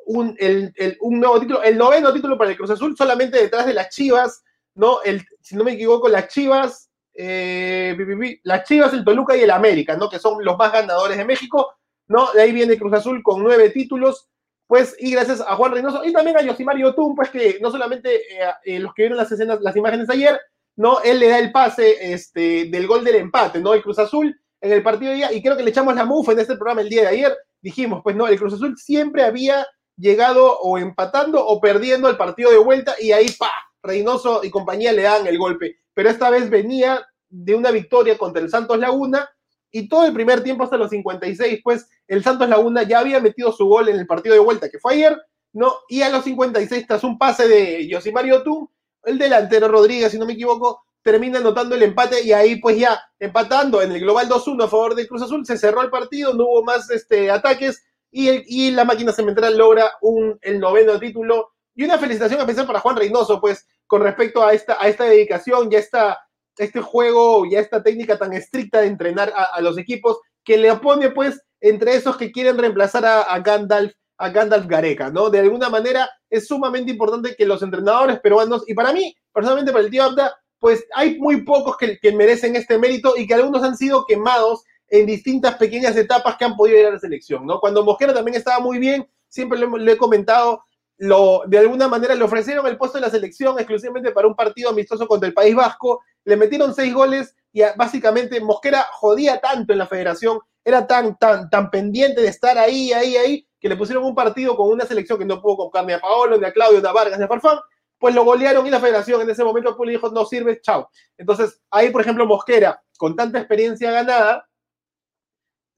un, 0.06 0.36
el, 0.38 0.72
nuevo 1.00 1.40
título, 1.40 1.60
el 1.64 1.76
noveno 1.76 2.12
título 2.12 2.38
para 2.38 2.50
el 2.50 2.56
Cruz 2.56 2.70
Azul, 2.70 2.96
solamente 2.96 3.36
detrás 3.36 3.66
de 3.66 3.74
las 3.74 3.88
Chivas, 3.88 4.44
¿no? 4.76 5.02
El, 5.02 5.26
si 5.40 5.56
no 5.56 5.64
me 5.64 5.72
equivoco, 5.72 6.08
las 6.08 6.28
Chivas, 6.28 6.88
eh, 7.14 7.96
las 8.44 8.62
Chivas, 8.62 8.92
el 8.92 9.04
Toluca 9.04 9.36
y 9.36 9.40
el 9.40 9.50
América, 9.50 9.96
¿no? 9.96 10.08
Que 10.08 10.20
son 10.20 10.44
los 10.44 10.56
más 10.56 10.72
ganadores 10.72 11.18
de 11.18 11.24
México, 11.24 11.74
¿no? 12.06 12.30
De 12.32 12.42
ahí 12.42 12.52
viene 12.52 12.78
Cruz 12.78 12.92
Azul 12.92 13.24
con 13.24 13.42
nueve 13.42 13.70
títulos, 13.70 14.28
pues, 14.68 14.94
y 15.00 15.10
gracias 15.10 15.40
a 15.40 15.56
Juan 15.56 15.72
Reynoso 15.72 16.04
y 16.04 16.12
también 16.12 16.36
a 16.36 16.42
Yosimar 16.42 16.78
Yotun, 16.78 17.16
pues, 17.16 17.30
que 17.30 17.58
no 17.60 17.72
solamente 17.72 18.14
eh, 18.14 18.52
eh, 18.64 18.78
los 18.78 18.94
que 18.94 19.02
vieron 19.02 19.18
las 19.18 19.32
escenas, 19.32 19.60
las 19.60 19.74
imágenes 19.74 20.08
ayer, 20.08 20.40
¿no? 20.76 21.00
Él 21.02 21.20
le 21.20 21.28
da 21.28 21.38
el 21.38 21.52
pase 21.52 22.12
este, 22.12 22.66
del 22.66 22.86
gol 22.86 23.04
del 23.04 23.16
empate, 23.16 23.60
¿no? 23.60 23.74
El 23.74 23.82
Cruz 23.82 23.98
Azul 23.98 24.38
en 24.60 24.72
el 24.72 24.82
partido 24.82 25.10
de 25.10 25.16
día, 25.16 25.32
y 25.32 25.42
creo 25.42 25.56
que 25.56 25.62
le 25.64 25.70
echamos 25.70 25.94
la 25.94 26.04
mufa 26.04 26.32
en 26.32 26.38
este 26.38 26.54
programa 26.54 26.82
el 26.82 26.88
día 26.88 27.02
de 27.02 27.08
ayer, 27.08 27.36
dijimos, 27.60 28.00
pues, 28.02 28.14
no, 28.14 28.28
el 28.28 28.38
Cruz 28.38 28.54
Azul 28.54 28.76
siempre 28.78 29.24
había 29.24 29.66
llegado 29.96 30.58
o 30.58 30.78
empatando 30.78 31.44
o 31.44 31.60
perdiendo 31.60 32.08
el 32.08 32.16
partido 32.16 32.50
de 32.50 32.58
vuelta 32.58 32.94
y 33.00 33.12
ahí, 33.12 33.28
pa, 33.38 33.50
Reynoso 33.82 34.44
y 34.44 34.50
compañía 34.50 34.92
le 34.92 35.02
dan 35.02 35.26
el 35.26 35.38
golpe. 35.38 35.76
Pero 35.92 36.08
esta 36.08 36.30
vez 36.30 36.48
venía 36.48 37.04
de 37.28 37.54
una 37.54 37.70
victoria 37.70 38.16
contra 38.16 38.40
el 38.40 38.48
Santos 38.48 38.78
Laguna 38.78 39.28
y 39.70 39.88
todo 39.88 40.06
el 40.06 40.12
primer 40.12 40.42
tiempo 40.42 40.64
hasta 40.64 40.76
los 40.76 40.90
56, 40.90 41.60
pues 41.64 41.88
el 42.06 42.22
Santos 42.22 42.48
Laguna 42.48 42.82
ya 42.84 43.00
había 43.00 43.20
metido 43.20 43.50
su 43.52 43.66
gol 43.66 43.88
en 43.88 43.96
el 43.96 44.06
partido 44.06 44.34
de 44.34 44.40
vuelta, 44.40 44.70
que 44.70 44.78
fue 44.78 44.94
ayer, 44.94 45.20
¿no? 45.52 45.74
Y 45.88 46.02
a 46.02 46.10
los 46.10 46.24
56, 46.24 46.86
tras 46.86 47.02
un 47.04 47.18
pase 47.18 47.48
de 47.48 47.88
Yosimario 47.88 48.42
Tú, 48.42 48.70
el 49.04 49.18
delantero 49.18 49.68
Rodríguez, 49.68 50.12
si 50.12 50.18
no 50.18 50.26
me 50.26 50.34
equivoco, 50.34 50.82
termina 51.02 51.38
anotando 51.38 51.74
el 51.74 51.82
empate 51.82 52.22
y 52.22 52.32
ahí 52.32 52.56
pues 52.56 52.78
ya 52.78 53.00
empatando 53.18 53.82
en 53.82 53.92
el 53.92 54.00
global 54.00 54.28
2-1 54.28 54.64
a 54.64 54.68
favor 54.68 54.94
de 54.94 55.08
Cruz 55.08 55.22
Azul, 55.22 55.44
se 55.44 55.58
cerró 55.58 55.82
el 55.82 55.90
partido, 55.90 56.32
no 56.32 56.44
hubo 56.44 56.62
más 56.62 56.88
este, 56.90 57.30
ataques 57.30 57.82
y, 58.12 58.70
la 58.72 58.84
máquina 58.84 59.12
cementera 59.12 59.50
logra 59.50 59.92
un, 60.02 60.38
el 60.42 60.60
noveno 60.60 61.00
título. 61.00 61.52
Y 61.74 61.84
una 61.84 61.98
felicitación 61.98 62.40
especial 62.40 62.66
para 62.66 62.80
Juan 62.80 62.96
Reynoso, 62.96 63.40
pues, 63.40 63.66
con 63.86 64.02
respecto 64.02 64.44
a 64.44 64.52
esta, 64.52 64.76
a 64.78 64.88
esta 64.88 65.04
dedicación 65.04 65.68
y 65.70 65.76
a 65.76 65.78
esta, 65.78 66.20
este 66.58 66.82
juego 66.82 67.46
y 67.46 67.56
a 67.56 67.60
esta 67.60 67.82
técnica 67.82 68.18
tan 68.18 68.34
estricta 68.34 68.80
de 68.80 68.88
entrenar 68.88 69.32
a, 69.34 69.58
los 69.62 69.78
equipos, 69.78 70.20
que 70.44 70.58
le 70.58 70.70
opone, 70.70 71.10
pues, 71.10 71.40
entre 71.60 71.94
esos 71.94 72.18
que 72.18 72.30
quieren 72.30 72.58
reemplazar 72.58 73.06
a, 73.06 73.38
Gandalf, 73.38 73.94
a 74.22 74.30
Gandalf 74.30 74.66
Gareca, 74.66 75.10
¿no? 75.10 75.30
De 75.30 75.40
alguna 75.40 75.68
manera 75.68 76.08
es 76.30 76.46
sumamente 76.46 76.92
importante 76.92 77.34
que 77.36 77.44
los 77.44 77.60
entrenadores 77.60 78.20
peruanos, 78.20 78.62
y 78.68 78.74
para 78.74 78.92
mí, 78.92 79.14
personalmente 79.32 79.72
para 79.72 79.84
el 79.84 79.90
tío 79.90 80.04
Abda, 80.04 80.36
pues 80.60 80.86
hay 80.94 81.18
muy 81.18 81.42
pocos 81.42 81.76
que, 81.76 82.12
merecen 82.12 82.54
este 82.54 82.78
mérito 82.78 83.14
y 83.16 83.26
que 83.26 83.34
algunos 83.34 83.64
han 83.64 83.76
sido 83.76 84.06
quemados 84.06 84.62
en 84.88 85.06
distintas 85.06 85.56
pequeñas 85.56 85.96
etapas 85.96 86.36
que 86.36 86.44
han 86.44 86.54
podido 86.54 86.78
ir 86.78 86.86
a 86.86 86.92
la 86.92 87.00
selección, 87.00 87.44
¿no? 87.44 87.58
Cuando 87.58 87.84
Mosquera 87.84 88.14
también 88.14 88.36
estaba 88.36 88.60
muy 88.60 88.78
bien, 88.78 89.08
siempre 89.26 89.58
le, 89.58 89.92
he 89.92 89.96
comentado, 89.96 90.62
lo, 90.98 91.42
de 91.48 91.58
alguna 91.58 91.88
manera 91.88 92.14
le 92.14 92.22
ofrecieron 92.22 92.64
el 92.68 92.78
puesto 92.78 92.98
de 92.98 93.02
la 93.02 93.10
selección 93.10 93.58
exclusivamente 93.58 94.12
para 94.12 94.28
un 94.28 94.36
partido 94.36 94.70
amistoso 94.70 95.08
contra 95.08 95.26
el 95.26 95.34
País 95.34 95.56
Vasco, 95.56 96.00
le 96.24 96.36
metieron 96.36 96.72
seis 96.72 96.94
goles 96.94 97.34
y 97.52 97.62
básicamente 97.76 98.40
Mosquera 98.40 98.86
jodía 98.92 99.40
tanto 99.40 99.72
en 99.72 99.80
la 99.80 99.88
federación, 99.88 100.38
era 100.64 100.86
tan, 100.86 101.18
tan, 101.18 101.50
tan 101.50 101.70
pendiente 101.70 102.20
de 102.20 102.28
estar 102.28 102.56
ahí, 102.56 102.92
ahí, 102.92 103.16
ahí, 103.16 103.48
que 103.62 103.68
le 103.68 103.76
pusieron 103.76 104.02
un 104.02 104.14
partido 104.14 104.56
con 104.56 104.68
una 104.68 104.84
selección 104.84 105.20
que 105.20 105.24
no 105.24 105.40
pudo 105.40 105.56
convocar 105.58 105.86
ni 105.86 105.92
a 105.92 106.00
Paolo, 106.00 106.36
ni 106.36 106.44
a 106.44 106.52
Claudio, 106.52 106.80
ni 106.80 106.88
a 106.88 106.92
Vargas, 106.92 107.16
ni 107.16 107.24
a 107.24 107.28
Farfán, 107.28 107.60
pues 107.96 108.12
lo 108.12 108.24
golearon 108.24 108.66
y 108.66 108.70
la 108.70 108.80
federación 108.80 109.20
en 109.20 109.30
ese 109.30 109.44
momento 109.44 109.76
pues, 109.76 109.86
le 109.86 109.92
dijo, 109.92 110.10
no 110.10 110.26
sirve, 110.26 110.60
chao. 110.60 110.90
Entonces, 111.16 111.62
ahí, 111.70 111.90
por 111.90 112.00
ejemplo, 112.00 112.26
Mosquera, 112.26 112.82
con 112.98 113.14
tanta 113.14 113.38
experiencia 113.38 113.92
ganada, 113.92 114.48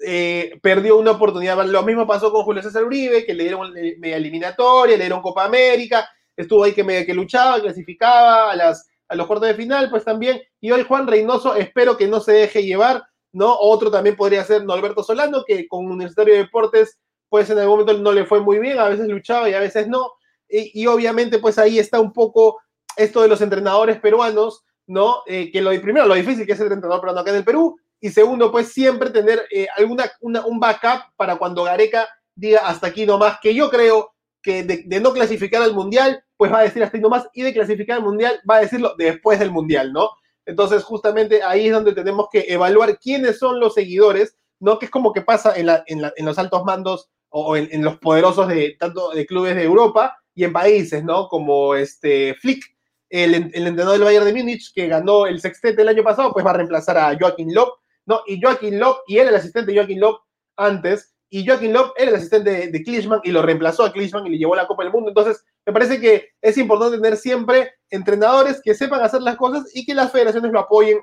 eh, 0.01 0.59
perdió 0.63 0.97
una 0.97 1.11
oportunidad. 1.11 1.63
Lo 1.67 1.83
mismo 1.83 2.07
pasó 2.07 2.33
con 2.33 2.43
Julio 2.43 2.63
César 2.63 2.85
Uribe, 2.85 3.27
que 3.27 3.35
le 3.35 3.45
dieron 3.45 3.71
media 3.99 4.17
eliminatoria, 4.17 4.97
le 4.97 5.05
dieron 5.05 5.21
Copa 5.21 5.45
América, 5.45 6.09
estuvo 6.35 6.65
ahí 6.65 6.73
que, 6.73 7.13
luchaba, 7.13 7.61
clasificaba 7.61 8.53
a, 8.53 9.15
los 9.15 9.27
cuartos 9.27 9.49
de 9.49 9.55
final, 9.55 9.91
pues 9.91 10.05
también. 10.05 10.41
Y 10.59 10.71
hoy 10.71 10.85
Juan 10.85 11.07
Reynoso, 11.07 11.55
espero 11.55 11.99
que 11.99 12.09
no 12.09 12.21
se 12.21 12.33
deje 12.33 12.65
llevar, 12.65 13.05
¿no? 13.33 13.55
Otro 13.55 13.91
también 13.91 14.17
podría 14.17 14.43
ser 14.45 14.65
Norberto 14.65 15.03
Solano, 15.03 15.45
que 15.47 15.69
con 15.69 15.85
Universitario 15.85 16.33
de 16.33 16.41
Deportes, 16.45 16.99
pues 17.35 17.51
en 17.51 17.59
algún 17.59 17.81
momento 17.81 18.01
no 18.01 18.13
le 18.13 18.27
fue 18.27 18.39
muy 18.39 18.61
bien, 18.61 18.79
a 18.79 18.89
veces 18.89 19.09
luchaba 19.09 19.51
y 19.51 19.55
a 19.55 19.59
veces 19.59 19.89
no 19.89 20.13
y, 20.49 20.87
obviamente 20.87 21.41
pues 21.41 21.59
ahí 21.59 21.81
está 21.81 21.99
un 21.99 22.13
poco 22.13 22.61
esto 22.97 23.23
de 23.23 23.27
los 23.27 23.41
entrenadores 23.41 23.99
peruanos, 23.99 24.63
¿no? 24.87 25.25
Eh, 25.27 25.51
que 25.51 25.61
lo 25.61 25.71
primero, 25.83 26.07
lo 26.07 26.15
difícil 26.15 26.47
que 26.47 26.53
es 26.53 26.59
ser 26.59 26.71
entrenador 26.71 27.01
peruano 27.01 27.23
acá 27.23 27.31
en 27.31 27.39
el 27.39 27.45
Perú, 27.45 27.77
y 28.01 28.11
segundo, 28.11 28.53
pues 28.53 28.69
siempre 28.69 29.11
tener 29.11 29.49
eh, 29.51 29.67
alguna, 29.77 30.13
un 30.21 30.61
backup 30.61 31.13
para 31.17 31.35
cuando 31.35 31.65
Gareca 31.65 32.09
diga 32.37 32.69
hasta 32.69 32.87
aquí 32.87 33.05
nomás, 33.05 33.39
que 33.43 33.53
yo 33.53 33.69
creo 33.69 34.15
que 34.41 34.63
de, 34.63 35.01
no 35.01 35.13
clasificar 35.13 35.61
al 35.61 35.75
Mundial, 35.75 36.23
pues 36.37 36.53
va 36.53 36.61
a 36.61 36.63
decir 36.63 36.85
hasta 36.85 36.99
aquí 36.99 37.03
nomás, 37.03 37.27
y 37.35 37.43
de 37.43 37.53
clasificar 37.53 37.97
al 37.97 38.05
Mundial 38.05 38.41
va 38.49 38.59
a 38.59 38.61
decirlo 38.61 38.95
después 38.97 39.41
del 39.41 39.51
Mundial, 39.51 39.93
¿no? 39.93 40.11
Entonces, 40.47 40.85
justamente 40.85 41.43
ahí 41.43 41.67
es 41.67 41.73
donde 41.73 41.95
tenemos 41.95 42.29
que 42.31 42.45
evaluar 42.47 42.97
quiénes 43.01 43.41
son 43.41 43.59
los 43.59 43.75
seguidores, 43.75 44.37
¿no? 44.61 44.79
Que 44.79 44.85
es 44.85 44.91
como 44.91 45.13
que 45.13 45.23
pasa 45.23 45.53
en, 45.57 45.69
en, 45.87 46.25
los 46.25 46.39
altos 46.39 46.65
mandos 46.65 47.11
o 47.37 47.57
en, 47.57 47.83
los 47.83 47.99
poderosos 47.99 48.47
de 48.47 48.77
tanto 48.79 49.11
de 49.11 49.27
clubes 49.27 49.57
de 49.57 49.65
Europa, 49.65 50.17
y 50.37 50.45
en 50.45 50.53
países, 50.53 51.03
¿no? 51.03 51.29
Como 51.29 51.75
este 51.75 52.35
Flick, 52.35 52.65
el, 53.11 53.35
entrenador 53.35 53.95
del 53.95 54.05
Bayern 54.05 54.25
de 54.25 54.33
Múnich, 54.33 54.73
que 54.73 54.87
ganó 54.87 55.27
el 55.27 55.41
sextete 55.41 55.83
el 55.83 55.89
año 55.89 56.05
pasado, 56.05 56.33
pues 56.33 56.47
va 56.47 56.51
a 56.51 56.55
reemplazar 56.55 56.97
a 56.97 57.17
Joaquín 57.19 57.53
Lop, 57.53 57.81
¿no? 58.07 58.21
Y 58.29 58.41
Joaquín 58.41 58.79
Lop, 58.79 58.99
y 59.09 59.19
él 59.19 59.29
el 59.29 59.35
asistente 59.35 59.73
de 59.73 59.79
Joaquín 59.79 59.99
Lop 59.99 60.21
antes, 60.57 61.13
y 61.29 61.45
Joaquín 61.45 61.73
Lop 61.73 61.93
era 61.97 62.11
el 62.11 62.17
asistente 62.17 62.51
de, 62.51 62.69
de 62.69 62.83
Klinsmann 62.85 63.21
y 63.25 63.33
lo 63.33 63.43
reemplazó 63.43 63.85
a 63.85 63.93
Klinsmann 63.93 64.29
y 64.29 64.31
le 64.31 64.39
llevó 64.39 64.55
la 64.55 64.69
Copa 64.69 64.85
del 64.85 64.93
Mundo. 64.93 65.09
Entonces, 65.09 65.45
me 65.67 65.73
parece 65.73 66.01
que 66.01 66.29
es 66.41 66.57
importante 66.57 66.99
tener 66.99 67.17
siempre 67.17 67.73
entrenadores 67.91 68.61
que 68.63 68.75
sepan 68.75 69.01
hacer 69.01 69.23
las 69.23 69.37
cosas 69.37 69.69
y 69.75 69.85
que 69.85 69.95
las 69.95 70.13
federaciones 70.13 70.53
lo 70.53 70.61
apoyen 70.61 71.01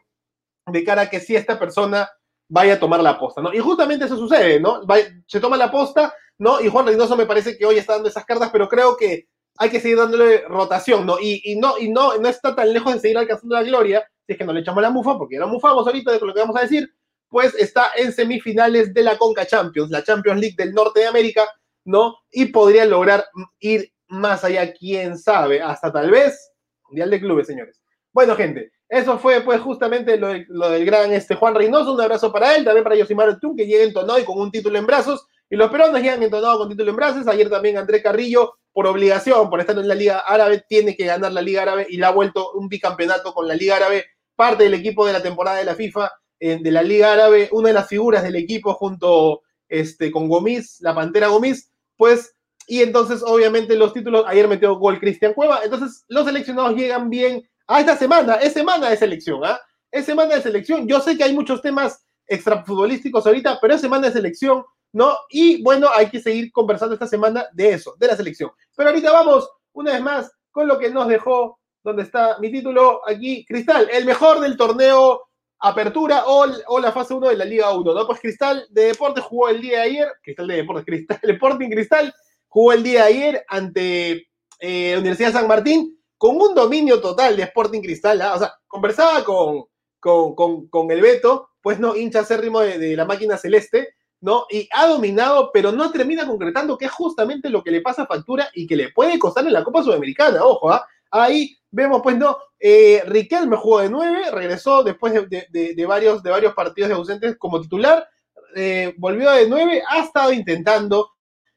de 0.66 0.84
cara 0.86 1.02
a 1.02 1.10
que 1.10 1.20
si 1.20 1.36
esta 1.36 1.60
persona 1.60 2.10
vaya 2.52 2.74
a 2.74 2.80
tomar 2.80 3.02
la 3.02 3.18
posta, 3.18 3.42
¿no? 3.42 3.54
Y 3.54 3.60
justamente 3.60 4.06
eso 4.06 4.18
sucede, 4.18 4.60
¿no? 4.60 4.82
se 5.26 5.40
toma 5.40 5.56
la 5.56 5.72
posta, 5.72 6.14
¿no? 6.38 6.60
Y 6.60 6.68
Juan 6.68 6.86
Reynoso 6.86 7.16
me 7.16 7.26
parece 7.26 7.58
que 7.58 7.66
hoy 7.66 7.78
está 7.78 7.94
dando 7.94 8.10
esas 8.10 8.26
cartas, 8.26 8.50
pero 8.52 8.68
creo 8.68 8.98
que 8.98 9.30
hay 9.58 9.70
que 9.70 9.80
seguir 9.80 9.98
dándole 9.98 10.42
rotación, 10.50 11.06
¿no? 11.06 11.18
Y, 11.20 11.56
no, 11.58 11.78
y 11.78 11.90
no, 11.90 12.18
no 12.18 12.28
está 12.28 12.54
tan 12.54 12.74
lejos 12.74 12.94
de 12.94 13.00
seguir 13.00 13.18
alcanzando 13.18 13.56
la 13.56 13.64
gloria, 13.64 14.06
si 14.28 14.34
es 14.34 14.38
que 14.38 14.44
no 14.44 14.52
le 14.52 14.60
echamos 14.60 14.82
la 14.82 14.90
mufa, 14.90 15.18
porque 15.18 15.36
ya 15.36 15.42
la 15.42 15.48
mufamos 15.48 15.88
ahorita 15.88 16.12
de 16.12 16.20
lo 16.20 16.34
que 16.34 16.42
vamos 16.42 16.58
a 16.58 16.64
decir, 16.64 16.90
pues 17.30 17.56
está 17.56 17.92
en 17.96 18.12
semifinales 18.12 18.94
de 18.94 19.04
la 19.04 19.18
Conca 19.18 19.46
Champions, 19.46 19.90
la 19.90 20.04
Champions 20.04 20.42
League 20.42 20.56
del 20.58 20.74
Norte 20.74 21.00
de 21.00 21.08
América, 21.08 21.48
¿no? 21.86 22.18
Y 22.32 22.48
podría 22.48 22.84
lograr 22.84 23.24
ir 23.60 23.94
más 24.10 24.44
allá, 24.44 24.74
quién 24.74 25.18
sabe, 25.18 25.62
hasta 25.62 25.90
tal 25.94 26.12
vez 26.12 26.52
Mundial 26.90 27.12
de 27.12 27.20
Clubes, 27.22 27.48
señores. 27.48 27.81
Bueno, 28.14 28.36
gente, 28.36 28.72
eso 28.90 29.18
fue 29.18 29.42
pues 29.42 29.62
justamente 29.62 30.18
lo, 30.18 30.28
del 30.70 30.86
gran 30.86 31.14
este, 31.14 31.36
Juan 31.36 31.56
Reynoso, 31.56 31.94
un 31.94 32.02
abrazo 32.02 32.32
para 32.32 32.56
él, 32.56 32.66
también 32.66 32.84
para 32.84 32.98
Yosimar 32.98 33.40
Tun, 33.40 33.56
que 33.56 33.66
llega 33.66 33.84
entonado 33.84 34.20
y 34.20 34.26
con 34.26 34.38
un 34.38 34.52
título 34.52 34.78
en 34.78 34.86
brazos, 34.86 35.26
y 35.50 35.56
los 35.56 35.70
peruanos 35.70 36.02
ya 36.02 36.14
han 36.14 36.24
entonado 36.24 36.58
con 36.58 36.70
título 36.70 36.92
en 36.92 36.96
brazos. 36.96 37.28
Ayer 37.28 37.50
también 37.50 37.78
André 37.78 38.02
Carrillo, 38.02 38.56
por 38.74 38.88
obligación, 38.88 39.50
por 39.50 39.60
estar 39.60 39.78
en 39.78 39.88
la 39.88 39.96
Liga 39.96 40.20
Árabe, 40.20 40.64
tiene 40.68 40.96
que 40.96 41.06
ganar 41.06 41.32
la 41.32 41.42
Liga 41.42 41.62
Árabe 41.62 41.88
y 41.90 41.98
le 41.98 42.06
ha 42.06 42.12
vuelto 42.12 42.54
un 42.54 42.70
bicampeonato 42.70 43.34
con 43.34 43.48
la 43.48 43.56
Liga 43.56 43.76
Árabe, 43.76 44.06
parte 44.36 44.64
del 44.64 44.74
equipo 44.74 45.06
de 45.06 45.14
la 45.14 45.22
temporada 45.22 45.58
de 45.58 45.66
la 45.66 45.76
FIFA, 45.76 46.12
eh, 46.40 46.58
de 46.62 46.72
la 46.72 46.82
Liga 46.82 47.14
Árabe, 47.14 47.50
una 47.52 47.68
de 47.68 47.74
las 47.74 47.88
figuras 47.88 48.24
del 48.24 48.36
equipo 48.36 48.74
junto 48.74 49.42
este, 49.68 50.10
con 50.10 50.28
Gomis, 50.28 50.78
la 50.82 50.96
Pantera 50.96 51.28
Gomis, 51.28 51.70
pues, 51.98 52.34
y 52.68 52.82
entonces 52.82 53.22
obviamente 53.22 53.76
los 53.76 53.94
títulos, 53.94 54.24
ayer 54.28 54.48
metió 54.48 54.76
gol 54.76 55.00
Cristian 55.00 55.34
Cueva, 55.34 55.62
entonces 55.64 56.06
los 56.08 56.26
seleccionados 56.26 56.76
llegan 56.76 57.10
bien 57.10 57.48
a 57.72 57.80
esta 57.80 57.96
semana, 57.96 58.36
es 58.36 58.54
semana 58.54 58.90
de 58.90 58.98
selección, 58.98 59.44
¿ah? 59.46 59.60
Es 59.90 60.06
semana 60.06 60.36
de 60.36 60.42
selección, 60.42 60.88
yo 60.88 61.00
sé 61.00 61.18
que 61.18 61.24
hay 61.24 61.34
muchos 61.34 61.62
temas 61.62 62.06
extrafutbolísticos 62.28 63.26
ahorita, 63.26 63.60
pero 63.62 63.76
es 63.76 63.82
semana 63.82 64.08
de 64.08 64.14
selección, 64.14 64.64
¿no? 64.94 65.16
Y 65.30 65.64
bueno, 65.64 65.88
hay 65.94 66.10
que 66.10 66.20
seguir 66.20 66.52
conversando 66.52 66.94
esta 66.94 67.08
semana 67.08 67.46
de 67.54 67.70
eso, 67.74 67.96
de 67.98 68.08
la 68.08 68.16
selección. 68.16 68.52
Pero 68.76 68.90
ahorita 68.90 69.12
vamos, 69.12 69.50
una 69.74 69.94
vez 69.94 70.02
más, 70.02 70.32
con 70.52 70.68
lo 70.68 70.78
que 70.78 70.90
nos 70.90 71.08
dejó, 71.08 71.60
donde 71.84 72.04
está 72.04 72.38
mi 72.40 72.52
título 72.52 73.02
aquí, 73.08 73.46
Cristal, 73.46 73.90
el 73.92 74.06
mejor 74.06 74.42
del 74.42 74.58
torneo 74.58 75.22
Apertura 75.60 76.24
o, 76.26 76.80
la 76.80 76.92
fase 76.92 77.14
1 77.14 77.30
de 77.30 77.38
la 77.38 77.46
Liga 77.46 77.74
1, 77.74 77.94
¿no? 77.94 78.08
Pues 78.08 78.20
Cristal 78.20 78.66
de 78.70 78.86
Deportes 78.88 79.24
jugó 79.24 79.48
el 79.50 79.62
día 79.62 79.78
de 79.78 79.84
ayer, 79.84 80.12
Cristal 80.24 80.48
de 80.48 80.56
Deportes, 80.56 80.86
Cristal, 80.86 81.20
Sporting 81.24 81.70
Cristal 81.70 82.14
jugó 82.48 82.74
el 82.74 82.84
día 82.84 83.06
de 83.06 83.08
ayer 83.08 83.46
ante 83.48 84.28
eh, 84.60 84.98
Universidad 84.98 85.32
San 85.32 85.48
Martín 85.48 86.01
con 86.22 86.40
un 86.40 86.54
dominio 86.54 87.02
total 87.02 87.36
de 87.36 87.42
Sporting 87.42 87.82
Cristal, 87.82 88.22
¿ah? 88.22 88.36
o 88.36 88.38
sea, 88.38 88.54
conversaba 88.68 89.24
con, 89.24 89.64
con, 90.00 90.68
con, 90.68 90.92
el 90.92 91.02
Beto, 91.02 91.50
pues 91.64 91.80
no, 91.80 91.96
hincha 91.96 92.20
acérrimo 92.20 92.60
de, 92.60 92.78
de 92.78 92.96
la 92.96 93.06
máquina 93.06 93.40
celeste, 93.40 93.96
¿no? 94.20 94.46
Y 94.52 94.70
ha 94.72 94.86
dominado, 94.86 95.50
pero 95.52 95.72
no 95.72 95.92
termina 95.92 96.28
concretando, 96.28 96.78
que 96.78 96.86
es 96.86 96.92
justamente 96.92 97.50
lo 97.50 97.64
que 97.64 97.72
le 97.72 97.82
pasa 97.82 98.04
a 98.04 98.06
Factura 98.06 98.52
y 98.54 98.68
que 98.68 98.76
le 98.76 98.92
puede 98.92 99.18
costar 99.18 99.48
en 99.48 99.54
la 99.54 99.64
Copa 99.64 99.82
Sudamericana, 99.82 100.46
ojo, 100.46 100.70
¿ah? 100.70 100.86
Ahí 101.10 101.58
vemos, 101.72 102.02
pues 102.04 102.16
no, 102.16 102.38
eh, 102.60 103.02
Riquelme 103.08 103.58
jugó 103.58 103.80
de 103.80 103.90
nueve, 103.90 104.30
regresó 104.32 104.84
después 104.84 105.14
de, 105.28 105.86
varios, 105.88 106.22
de 106.22 106.30
varios 106.30 106.54
partidos 106.54 106.90
de 106.90 106.96
ausentes 106.98 107.36
como 107.40 107.60
titular, 107.60 108.08
eh, 108.56 108.94
volvió 109.00 109.32
de 109.32 109.50
nueve, 109.50 109.82
ha 109.90 110.02
estado 110.02 110.32
intentando, 110.32 111.14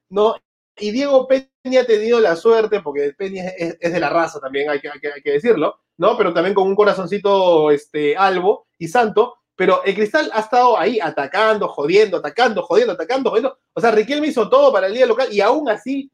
¿no? 0.09 0.37
Y 0.77 0.91
Diego 0.91 1.29
Peña 1.29 1.83
ha 1.83 1.87
tenido 1.87 2.19
la 2.21 2.37
suerte, 2.37 2.81
porque 2.81 3.13
Peña 3.17 3.45
es, 3.57 3.79
de 3.79 4.01
la 4.01 4.11
raza 4.11 4.41
también, 4.41 4.69
hay 4.71 4.81
que, 4.81 5.31
decirlo, 5.31 5.81
¿no? 5.99 6.17
Pero 6.17 6.35
también 6.35 6.55
con 6.55 6.67
un 6.67 6.75
corazoncito 6.75 7.71
este, 7.71 8.17
albo 8.17 8.67
y 8.79 8.89
santo, 8.89 9.37
pero 9.57 9.85
el 9.85 9.95
Cristal 9.95 10.31
ha 10.35 10.41
estado 10.41 10.77
ahí 10.79 10.99
atacando, 11.01 11.69
jodiendo, 11.69 12.17
atacando, 12.17 12.63
jodiendo, 12.63 12.95
atacando, 12.95 13.31
jodiendo. 13.31 13.59
O 13.73 13.81
sea, 13.81 13.93
Riquelme 13.93 14.27
hizo 14.27 14.49
todo 14.49 14.73
para 14.73 14.89
el 14.89 14.95
día 14.95 15.07
local 15.07 15.29
y 15.33 15.41
aún 15.41 15.69
así, 15.69 16.11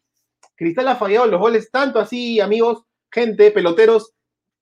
Cristal 0.57 0.89
ha 0.89 0.97
fallado 0.97 1.27
los 1.27 1.41
goles, 1.41 1.71
tanto 1.71 1.99
así, 1.99 2.39
amigos, 2.39 2.83
gente, 3.11 3.51
peloteros, 3.51 4.13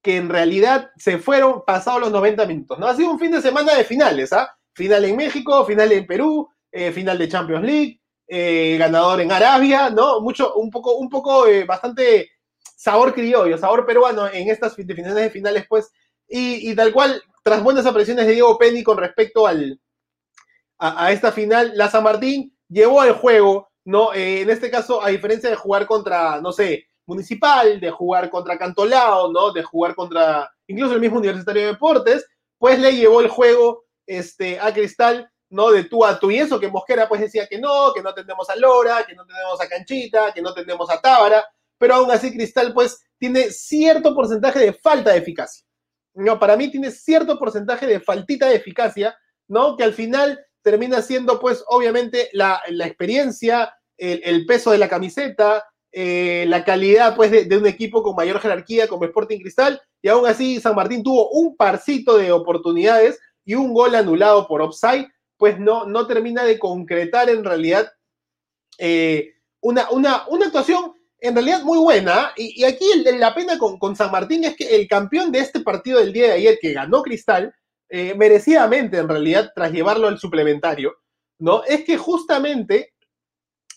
que 0.00 0.16
en 0.16 0.28
realidad 0.28 0.90
se 0.96 1.18
fueron 1.18 1.64
pasados 1.66 2.02
los 2.02 2.12
90 2.12 2.46
minutos. 2.46 2.78
¿no? 2.78 2.86
Ha 2.86 2.94
sido 2.94 3.10
un 3.10 3.18
fin 3.18 3.32
de 3.32 3.42
semana 3.42 3.74
de 3.74 3.84
finales, 3.84 4.32
¿ah? 4.32 4.56
Final 4.74 5.04
en 5.06 5.16
México, 5.16 5.64
final 5.64 5.90
en 5.90 6.06
Perú, 6.06 6.48
eh, 6.70 6.92
final 6.92 7.18
de 7.18 7.28
Champions 7.28 7.64
League, 7.64 8.00
eh, 8.28 8.76
ganador 8.78 9.22
en 9.22 9.32
Arabia, 9.32 9.88
¿no? 9.88 10.20
Mucho, 10.20 10.54
un 10.54 10.70
poco, 10.70 10.96
un 10.96 11.08
poco, 11.08 11.46
eh, 11.46 11.64
bastante 11.64 12.30
sabor 12.76 13.14
criollo, 13.14 13.56
sabor 13.56 13.86
peruano 13.86 14.28
en 14.28 14.50
estas 14.50 14.76
definiciones 14.76 15.14
de 15.14 15.30
finales, 15.30 15.64
pues, 15.68 15.90
y, 16.28 16.74
tal 16.76 16.92
cual 16.92 17.22
tras 17.42 17.62
buenas 17.62 17.86
apariciones 17.86 18.26
de 18.26 18.32
Diego 18.32 18.58
Penny 18.58 18.82
con 18.82 18.98
respecto 18.98 19.46
al, 19.46 19.80
a, 20.78 21.10
esta 21.10 21.32
final, 21.32 21.72
la 21.74 21.90
San 21.90 22.04
Martín 22.04 22.54
llevó 22.68 23.00
al 23.00 23.12
juego, 23.12 23.70
¿no? 23.84 24.12
Eh, 24.12 24.42
en 24.42 24.50
este 24.50 24.70
caso, 24.70 25.02
a 25.02 25.08
diferencia 25.08 25.48
de 25.48 25.56
jugar 25.56 25.86
contra, 25.86 26.40
no 26.40 26.52
sé, 26.52 26.84
Municipal, 27.06 27.80
de 27.80 27.90
jugar 27.90 28.28
contra 28.28 28.58
Cantolao, 28.58 29.32
¿no? 29.32 29.50
De 29.52 29.62
jugar 29.62 29.94
contra 29.94 30.52
incluso 30.66 30.92
el 30.92 31.00
mismo 31.00 31.16
Universitario 31.16 31.62
de 31.62 31.68
Deportes, 31.68 32.26
pues 32.58 32.78
le 32.78 32.94
llevó 32.94 33.22
el 33.22 33.28
juego 33.28 33.86
este, 34.06 34.60
a 34.60 34.74
Cristal, 34.74 35.30
¿no? 35.50 35.70
De 35.70 35.84
tú 35.84 36.04
a 36.04 36.18
tú. 36.18 36.30
Y 36.30 36.38
eso 36.38 36.60
que 36.60 36.68
Mosquera 36.68 37.08
pues 37.08 37.20
decía 37.20 37.46
que 37.46 37.58
no, 37.58 37.92
que 37.94 38.02
no 38.02 38.14
tenemos 38.14 38.48
a 38.50 38.56
Lora, 38.56 39.04
que 39.06 39.14
no 39.14 39.24
tenemos 39.26 39.60
a 39.60 39.68
Canchita, 39.68 40.32
que 40.32 40.42
no 40.42 40.52
tenemos 40.54 40.90
a 40.90 41.00
Tábara, 41.00 41.44
pero 41.78 41.94
aún 41.94 42.10
así 42.10 42.32
Cristal 42.32 42.72
pues 42.74 43.02
tiene 43.18 43.50
cierto 43.50 44.14
porcentaje 44.14 44.58
de 44.58 44.72
falta 44.72 45.10
de 45.10 45.18
eficacia. 45.18 45.64
No, 46.14 46.38
para 46.38 46.56
mí 46.56 46.70
tiene 46.70 46.90
cierto 46.90 47.38
porcentaje 47.38 47.86
de 47.86 48.00
faltita 48.00 48.48
de 48.48 48.56
eficacia, 48.56 49.16
¿no? 49.46 49.76
Que 49.76 49.84
al 49.84 49.94
final 49.94 50.44
termina 50.62 51.00
siendo, 51.00 51.38
pues, 51.38 51.64
obviamente, 51.68 52.28
la, 52.32 52.60
experiencia, 52.84 53.72
el, 53.96 54.44
peso 54.46 54.72
de 54.72 54.78
la 54.78 54.88
camiseta, 54.88 55.64
eh, 55.92 56.44
la 56.48 56.64
calidad, 56.64 57.14
pues, 57.14 57.30
de, 57.30 57.56
un 57.56 57.66
equipo 57.66 58.02
con 58.02 58.16
mayor 58.16 58.40
jerarquía 58.40 58.88
como 58.88 59.04
Sporting 59.04 59.38
Cristal, 59.38 59.80
y 60.02 60.08
aún 60.08 60.26
así 60.26 60.60
San 60.60 60.74
Martín 60.74 61.02
tuvo 61.02 61.30
un 61.30 61.56
parcito 61.56 62.18
de 62.18 62.32
oportunidades 62.32 63.18
y 63.44 63.54
un 63.54 63.72
gol 63.72 63.94
anulado 63.94 64.46
por 64.46 64.60
offside, 64.60 65.08
pues 65.38 65.58
no, 65.58 65.86
no 65.86 66.06
termina 66.06 66.44
de 66.44 66.58
concretar 66.58 67.30
en 67.30 67.44
realidad 67.44 67.90
eh, 68.76 69.34
una, 69.60 69.88
una, 69.90 70.26
una 70.28 70.46
actuación 70.46 70.92
en 71.20 71.34
realidad 71.34 71.62
muy 71.62 71.78
buena. 71.78 72.32
Y, 72.36 72.64
aquí 72.64 72.86
la 73.04 73.34
pena 73.34 73.58
con, 73.58 73.96
San 73.96 74.10
Martín 74.10 74.44
es 74.44 74.56
que 74.56 74.76
el 74.76 74.86
campeón 74.86 75.32
de 75.32 75.40
este 75.40 75.60
partido 75.60 75.98
del 75.98 76.12
día 76.12 76.26
de 76.28 76.32
ayer, 76.32 76.58
que 76.60 76.72
ganó 76.72 77.02
Cristal, 77.02 77.54
eh, 77.88 78.14
merecidamente 78.14 78.98
en 78.98 79.08
realidad, 79.08 79.52
tras 79.54 79.72
llevarlo 79.72 80.08
al 80.08 80.18
suplementario, 80.18 80.96
¿no? 81.38 81.64
Es 81.64 81.84
que 81.84 81.96
justamente 81.96 82.92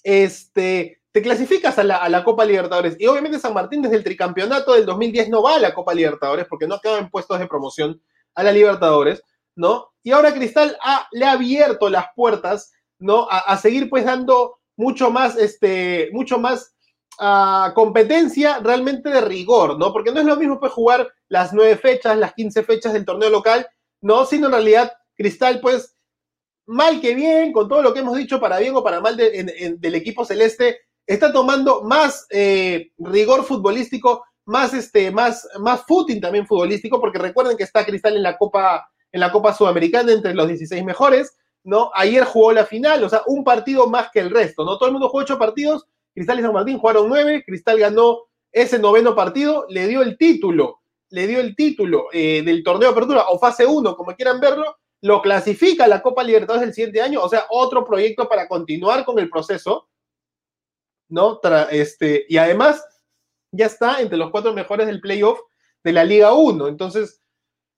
este, 0.04 1.02
te 1.12 1.22
clasificas 1.22 1.78
a 1.80 1.84
la, 1.84 2.24
Copa 2.24 2.46
Libertadores. 2.46 2.96
Y 3.00 3.08
obviamente 3.08 3.40
San 3.40 3.54
Martín 3.54 3.82
desde 3.82 3.98
el 3.98 4.04
tricampeonato 4.04 4.74
del 4.74 4.86
2010 4.86 5.30
no 5.30 5.42
va 5.42 5.56
a 5.56 5.60
la 5.60 5.74
Copa 5.74 5.94
Libertadores 5.94 6.46
porque 6.48 6.68
no 6.68 6.80
en 6.84 7.10
puestos 7.10 7.40
de 7.40 7.48
promoción 7.48 8.02
a 8.36 8.44
la 8.44 8.52
Libertadores, 8.52 9.24
¿no? 9.56 9.92
Y 10.04 10.12
ahora 10.12 10.34
Cristal 10.34 10.78
le 11.12 11.26
ha 11.26 11.32
abierto 11.32 11.90
las 11.90 12.08
puertas, 12.16 12.72
¿no? 13.00 13.28
A, 13.30 13.58
seguir 13.58 13.90
pues 13.90 14.06
dando 14.06 14.60
mucho 14.78 15.12
más, 15.12 15.38
este, 15.38 16.10
mucho 16.14 16.40
más 16.40 16.74
uh, 17.20 17.74
competencia 17.74 18.60
realmente 18.60 19.10
de 19.10 19.22
rigor, 19.22 19.78
¿no? 19.78 19.92
Porque 19.94 20.12
no 20.12 20.20
es 20.20 20.26
lo 20.26 20.36
mismo 20.36 20.60
pues 20.60 20.72
jugar 20.72 21.12
las 21.28 21.54
nueve 21.54 21.78
fechas, 21.78 22.18
las 22.18 22.34
quince 22.34 22.64
fechas 22.64 22.94
del 22.94 23.06
torneo 23.06 23.30
local, 23.30 23.68
¿no? 24.02 24.26
Sino 24.26 24.48
en 24.48 24.54
realidad 24.54 24.92
Cristal 25.16 25.60
pues 25.62 25.96
mal 26.66 27.02
que 27.02 27.14
bien, 27.16 27.52
con 27.52 27.68
todo 27.68 27.82
lo 27.82 27.94
que 27.94 28.00
hemos 28.00 28.18
dicho, 28.18 28.40
para 28.40 28.60
bien 28.60 28.76
o 28.76 28.84
para 28.84 29.02
mal 29.02 29.18
del 29.18 29.96
equipo 29.96 30.26
celeste, 30.26 30.80
está 31.06 31.32
tomando 31.34 31.84
más 31.84 32.26
eh, 32.30 32.92
rigor 32.98 33.44
futbolístico, 33.44 34.24
más, 34.46 34.74
este, 34.74 35.12
más, 35.12 35.48
más 35.60 35.84
footing 35.86 36.22
también 36.22 36.48
futbolístico, 36.48 37.00
porque 37.00 37.20
recuerden 37.20 37.58
que 37.58 37.64
está 37.64 37.86
Cristal 37.86 38.16
en 38.16 38.24
la 38.24 38.38
Copa, 38.38 38.90
en 39.12 39.20
la 39.20 39.32
Copa 39.32 39.54
Sudamericana 39.54 40.12
entre 40.12 40.34
los 40.34 40.48
16 40.48 40.84
mejores, 40.84 41.38
¿no? 41.64 41.92
Ayer 41.94 42.24
jugó 42.24 42.52
la 42.52 42.66
final, 42.66 43.04
o 43.04 43.10
sea, 43.10 43.22
un 43.28 43.44
partido 43.44 43.88
más 43.88 44.10
que 44.12 44.20
el 44.20 44.30
resto, 44.30 44.64
¿no? 44.64 44.78
Todo 44.78 44.88
el 44.88 44.94
mundo 44.94 45.10
jugó 45.10 45.24
ocho 45.24 45.38
partidos, 45.38 45.86
Cristal 46.14 46.40
y 46.40 46.42
San 46.42 46.54
Martín 46.54 46.78
jugaron 46.78 47.08
nueve, 47.08 47.44
Cristal 47.46 47.80
ganó 47.80 48.24
ese 48.52 48.80
noveno 48.80 49.16
partido, 49.16 49.66
le 49.70 49.88
dio 49.88 50.02
el 50.02 50.18
título, 50.18 50.82
le 51.10 51.28
dio 51.28 51.40
el 51.40 51.56
título 51.56 52.08
eh, 52.12 52.42
del 52.44 52.64
torneo 52.64 52.90
de 52.90 52.94
apertura 52.94 53.26
o 53.30 53.40
fase 53.40 53.66
1, 53.66 53.96
como 53.96 54.16
quieran 54.16 54.40
verlo, 54.40 54.78
lo 55.02 55.22
clasifica 55.22 55.86
a 55.86 55.88
la 55.88 56.02
Copa 56.02 56.24
Libertadores 56.24 56.66
del 56.66 56.74
siguiente 56.74 57.02
año, 57.02 57.22
o 57.22 57.30
sea, 57.30 57.46
otro 57.50 57.86
proyecto 57.86 58.28
para 58.28 58.48
continuar 58.48 59.06
con 59.06 59.20
el 59.20 59.30
proceso, 59.30 59.90
¿no? 61.10 61.40
este, 61.72 62.26
y 62.30 62.38
además 62.38 62.84
ya 63.52 63.66
está 63.66 64.00
entre 64.02 64.18
los 64.18 64.32
cuatro 64.32 64.54
mejores 64.54 64.88
del 64.88 65.02
playoff 65.02 65.40
de 65.84 65.92
la 65.92 66.04
Liga 66.04 66.34
1. 66.34 66.68
Entonces, 66.68 67.21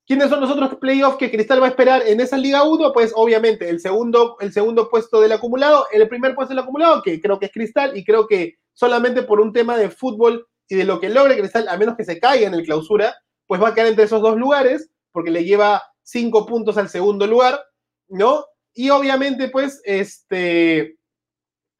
¿quiénes 0.06 0.30
son 0.30 0.42
los 0.42 0.52
otros 0.52 0.76
playoffs 0.76 1.18
que 1.18 1.32
Cristal 1.32 1.62
va 1.62 1.68
a 1.68 1.70
esperar 1.70 2.04
en 2.06 2.20
esa 2.20 2.38
Liga 2.38 2.64
1? 2.64 2.94
Pues 2.94 3.12
obviamente 3.16 3.70
el 3.70 3.80
segundo, 3.80 4.38
el 4.40 4.52
segundo 4.52 4.90
puesto 4.90 5.22
del 5.22 5.32
acumulado, 5.32 5.88
el 5.92 6.08
primer 6.08 6.36
puesto 6.36 6.54
del 6.54 6.64
acumulado, 6.64 7.02
que 7.02 7.22
creo 7.22 7.40
que 7.40 7.48
es 7.48 7.52
Cristal, 7.52 7.98
y 7.98 8.04
creo 8.04 8.28
que 8.28 8.56
solamente 8.74 9.24
por 9.24 9.40
un 9.40 9.54
tema 9.54 9.78
de 9.78 9.90
fútbol 9.90 10.48
y 10.68 10.76
de 10.76 10.86
lo 10.86 11.00
que 11.00 11.10
logre 11.10 11.38
Cristal, 11.38 11.68
a 11.68 11.78
menos 11.78 11.96
que 11.96 12.06
se 12.06 12.20
caiga 12.20 12.48
en 12.48 12.54
el 12.54 12.64
clausura, 12.64 13.16
pues 13.48 13.62
va 13.62 13.70
a 13.70 13.74
quedar 13.74 13.88
entre 13.88 14.06
esos 14.06 14.22
dos 14.22 14.38
lugares, 14.38 14.90
porque 15.12 15.32
le 15.32 15.44
lleva 15.44 15.84
cinco 16.02 16.46
puntos 16.46 16.78
al 16.78 16.90
segundo 16.90 17.28
lugar, 17.28 17.60
¿no? 18.08 18.46
Y 18.74 18.90
obviamente, 18.90 19.50
pues, 19.50 19.82
este, 19.86 20.98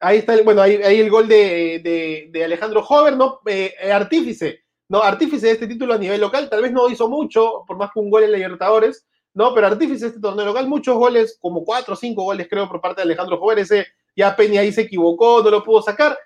ahí 0.00 0.18
está, 0.18 0.34
el, 0.34 0.42
bueno, 0.42 0.62
ahí, 0.62 0.76
el 0.76 1.10
gol 1.10 1.28
de, 1.28 2.30
de, 2.30 2.44
Alejandro 2.44 2.84
Hover, 2.86 3.16
¿no? 3.16 3.40
Eh, 3.46 3.74
eh, 3.80 3.92
artífice, 3.92 4.63
¿no? 4.88 5.02
Artífice 5.02 5.46
de 5.46 5.52
este 5.52 5.66
título 5.66 5.94
a 5.94 5.98
nivel 5.98 6.20
local, 6.20 6.48
tal 6.48 6.62
vez 6.62 6.72
no 6.72 6.88
hizo 6.88 7.08
mucho, 7.08 7.64
por 7.66 7.76
más 7.76 7.90
que 7.92 8.00
un 8.00 8.10
gol 8.10 8.24
en 8.24 8.32
Libertadores, 8.32 9.06
¿no? 9.32 9.54
Pero 9.54 9.66
artífice 9.66 10.04
de 10.04 10.08
este 10.08 10.20
torneo 10.20 10.46
local, 10.46 10.68
muchos 10.68 10.96
goles, 10.96 11.38
como 11.40 11.64
cuatro 11.64 11.94
o 11.94 11.96
cinco 11.96 12.22
goles, 12.22 12.46
creo, 12.48 12.68
por 12.68 12.80
parte 12.80 13.00
de 13.00 13.06
Alejandro 13.06 13.40
Hover, 13.40 13.58
ese 13.58 13.86
ya 14.16 14.36
Peña 14.36 14.60
ahí 14.60 14.72
se 14.72 14.82
equivocó, 14.82 15.42
no 15.42 15.50
lo 15.50 15.64
pudo 15.64 15.82
sacar, 15.82 16.16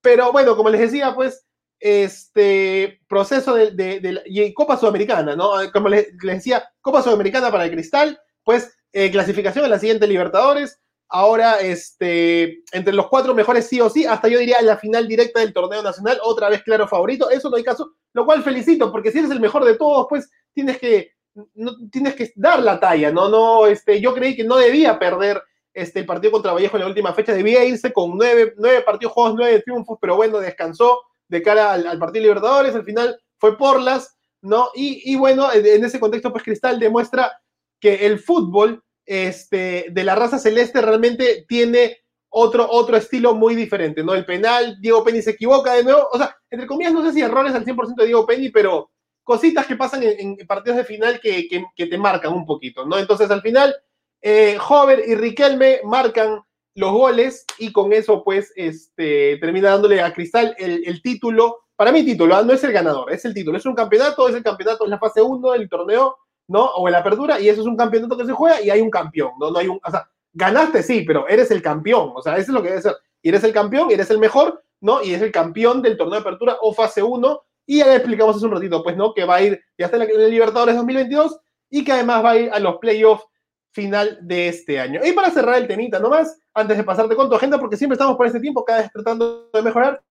pero 0.00 0.32
bueno, 0.32 0.56
como 0.56 0.70
les 0.70 0.80
decía, 0.80 1.14
pues, 1.14 1.46
este 1.78 3.00
proceso 3.08 3.54
de, 3.54 3.70
de, 3.70 4.54
Copa 4.54 4.76
Sudamericana, 4.76 5.34
¿no? 5.34 5.52
Como 5.72 5.88
les, 5.88 6.16
decía, 6.18 6.68
Copa 6.82 7.02
Sudamericana 7.02 7.50
para 7.50 7.64
el 7.64 7.70
Cristal, 7.70 8.20
pues 8.44 8.76
eh, 8.92 9.10
clasificación 9.10 9.64
a 9.64 9.68
la 9.68 9.78
siguiente 9.78 10.06
Libertadores. 10.06 10.78
Ahora, 11.12 11.60
este, 11.60 12.62
entre 12.70 12.92
los 12.92 13.08
cuatro 13.08 13.34
mejores 13.34 13.66
sí 13.66 13.80
o 13.80 13.90
sí, 13.90 14.06
hasta 14.06 14.28
yo 14.28 14.38
diría 14.38 14.62
la 14.62 14.78
final 14.78 15.08
directa 15.08 15.40
del 15.40 15.52
torneo 15.52 15.82
nacional, 15.82 16.20
otra 16.22 16.48
vez 16.48 16.62
claro 16.62 16.86
favorito. 16.86 17.28
Eso 17.30 17.50
no 17.50 17.56
hay 17.56 17.64
caso, 17.64 17.94
lo 18.12 18.24
cual 18.24 18.44
felicito, 18.44 18.92
porque 18.92 19.10
si 19.10 19.18
eres 19.18 19.30
el 19.32 19.40
mejor 19.40 19.64
de 19.64 19.76
todos, 19.76 20.06
pues 20.08 20.30
tienes 20.52 20.78
que, 20.78 21.12
no, 21.54 21.72
tienes 21.90 22.14
que 22.14 22.32
dar 22.36 22.62
la 22.62 22.78
talla, 22.78 23.10
¿no? 23.10 23.28
no 23.28 23.66
este, 23.66 24.00
yo 24.00 24.14
creí 24.14 24.36
que 24.36 24.44
no 24.44 24.56
debía 24.56 25.00
perder 25.00 25.42
este, 25.74 26.00
el 26.00 26.06
partido 26.06 26.32
contra 26.32 26.52
Vallejo 26.52 26.76
en 26.76 26.82
la 26.82 26.88
última 26.88 27.12
fecha, 27.12 27.32
debía 27.32 27.64
irse 27.64 27.92
con 27.92 28.16
nueve, 28.16 28.54
nueve 28.56 28.82
partidos 28.82 29.12
juegos, 29.12 29.34
nueve 29.36 29.62
triunfos, 29.64 29.98
pero 30.00 30.16
bueno, 30.16 30.38
descansó 30.38 31.00
de 31.28 31.42
cara 31.42 31.72
al, 31.72 31.98
Partido 31.98 32.24
Libertadores, 32.24 32.74
al 32.74 32.84
final 32.84 33.20
fue 33.38 33.56
Porlas, 33.56 34.16
¿no? 34.42 34.70
Y, 34.74 35.14
bueno, 35.16 35.52
en 35.52 35.84
ese 35.84 36.00
contexto, 36.00 36.32
pues 36.32 36.44
Cristal 36.44 36.78
demuestra 36.80 37.40
que 37.78 38.06
el 38.06 38.18
fútbol 38.18 38.82
este, 39.10 39.86
de 39.90 40.04
la 40.04 40.14
raza 40.14 40.38
celeste 40.38 40.80
realmente 40.80 41.44
tiene 41.48 41.98
otro, 42.28 42.68
otro 42.70 42.96
estilo 42.96 43.34
muy 43.34 43.56
diferente, 43.56 44.04
¿no? 44.04 44.14
El 44.14 44.24
penal, 44.24 44.80
Diego 44.80 45.02
Penny 45.02 45.20
se 45.20 45.32
equivoca 45.32 45.74
de 45.74 45.82
nuevo, 45.82 46.08
o 46.12 46.16
sea, 46.16 46.36
entre 46.48 46.68
comillas, 46.68 46.92
no 46.92 47.04
sé 47.04 47.12
si 47.12 47.20
errores 47.20 47.52
al 47.52 47.64
100% 47.64 47.96
de 47.96 48.06
Diego 48.06 48.24
Penny, 48.24 48.50
pero 48.50 48.92
cositas 49.24 49.66
que 49.66 49.74
pasan 49.74 50.04
en, 50.04 50.36
partidos 50.46 50.76
de 50.76 50.84
final 50.84 51.18
que, 51.18 51.64
te 51.76 51.98
marcan 51.98 52.32
un 52.32 52.46
poquito, 52.46 52.86
¿no? 52.86 53.00
Entonces, 53.00 53.28
al 53.32 53.42
final, 53.42 53.74
eh, 54.22 54.56
Hover 54.68 55.02
y 55.04 55.16
Riquelme 55.16 55.80
marcan 55.82 56.42
los 56.76 56.92
goles 56.92 57.44
y 57.58 57.72
con 57.72 57.92
eso 57.92 58.22
pues 58.22 58.52
este, 58.54 59.38
termina 59.38 59.70
dándole 59.70 60.02
a 60.02 60.12
Cristal 60.12 60.54
el, 60.56 61.02
título. 61.02 61.62
Para 61.74 61.90
mí 61.90 62.04
título, 62.04 62.36
¿ah? 62.36 62.44
no 62.44 62.52
es 62.52 62.62
el 62.62 62.70
ganador, 62.70 63.12
es 63.12 63.24
el 63.24 63.34
título. 63.34 63.58
Es 63.58 63.66
un 63.66 63.74
campeonato, 63.74 64.28
es 64.28 64.36
el 64.36 64.44
campeonato, 64.44 64.84
es 64.84 64.90
la 64.90 65.00
fase 65.00 65.20
1 65.20 65.50
del 65.50 65.68
torneo, 65.68 66.16
¿no? 66.50 66.64
O 66.64 66.88
en 66.88 66.92
la 66.92 66.98
apertura 66.98 67.40
y 67.40 67.48
eso 67.48 67.60
es 67.60 67.66
un 67.66 67.76
campeonato 67.76 68.16
que 68.16 68.26
se 68.26 68.32
juega 68.32 68.60
y 68.60 68.70
hay 68.70 68.80
un 68.80 68.90
campeón, 68.90 69.30
¿no? 69.38 69.52
No 69.52 69.58
hay 69.58 69.68
un, 69.68 69.80
o 69.82 69.90
sea, 69.90 70.08
ganaste 70.32 70.82
sí, 70.82 71.02
pero 71.06 71.28
eres 71.28 71.50
el 71.52 71.62
campeón, 71.62 72.12
o 72.14 72.20
sea, 72.20 72.34
eso 72.34 72.50
es 72.50 72.54
lo 72.54 72.62
que 72.62 72.70
debe 72.70 72.82
ser. 72.82 72.96
Y 73.22 73.28
eres 73.28 73.44
el 73.44 73.52
campeón, 73.52 73.88
y 73.90 73.94
eres 73.94 74.10
el 74.10 74.18
mejor, 74.18 74.62
¿no? 74.80 75.00
Y 75.00 75.14
es 75.14 75.22
el 75.22 75.30
campeón 75.30 75.80
del 75.80 75.96
torneo 75.96 76.14
de 76.16 76.20
apertura 76.22 76.56
o 76.60 76.74
fase 76.74 77.02
1 77.02 77.42
y 77.66 77.78
ya 77.78 77.94
explicamos 77.94 78.36
hace 78.36 78.46
un 78.46 78.52
ratito, 78.52 78.82
pues, 78.82 78.96
¿no? 78.96 79.14
Que 79.14 79.24
va 79.24 79.36
a 79.36 79.42
ir, 79.42 79.62
ya 79.78 79.86
está 79.86 79.96
en 79.96 80.08
la 80.08 80.28
Libertadores 80.28 80.74
2022 80.74 81.38
y 81.70 81.84
que 81.84 81.92
además 81.92 82.24
va 82.24 82.30
a 82.30 82.36
ir 82.36 82.50
a 82.52 82.58
los 82.58 82.78
playoffs 82.78 83.24
final 83.70 84.18
de 84.22 84.48
este 84.48 84.80
año. 84.80 85.00
Y 85.04 85.12
para 85.12 85.30
cerrar 85.30 85.56
el 85.56 85.68
temita 85.68 86.00
nomás, 86.00 86.36
antes 86.52 86.76
de 86.76 86.82
pasarte 86.82 87.14
con 87.14 87.28
tu 87.28 87.36
agenda, 87.36 87.60
porque 87.60 87.76
siempre 87.76 87.94
estamos 87.94 88.16
por 88.16 88.26
este 88.26 88.40
tiempo, 88.40 88.64
cada 88.64 88.80
vez 88.80 88.90
tratando 88.92 89.50
de 89.52 89.62
mejorar, 89.62 90.02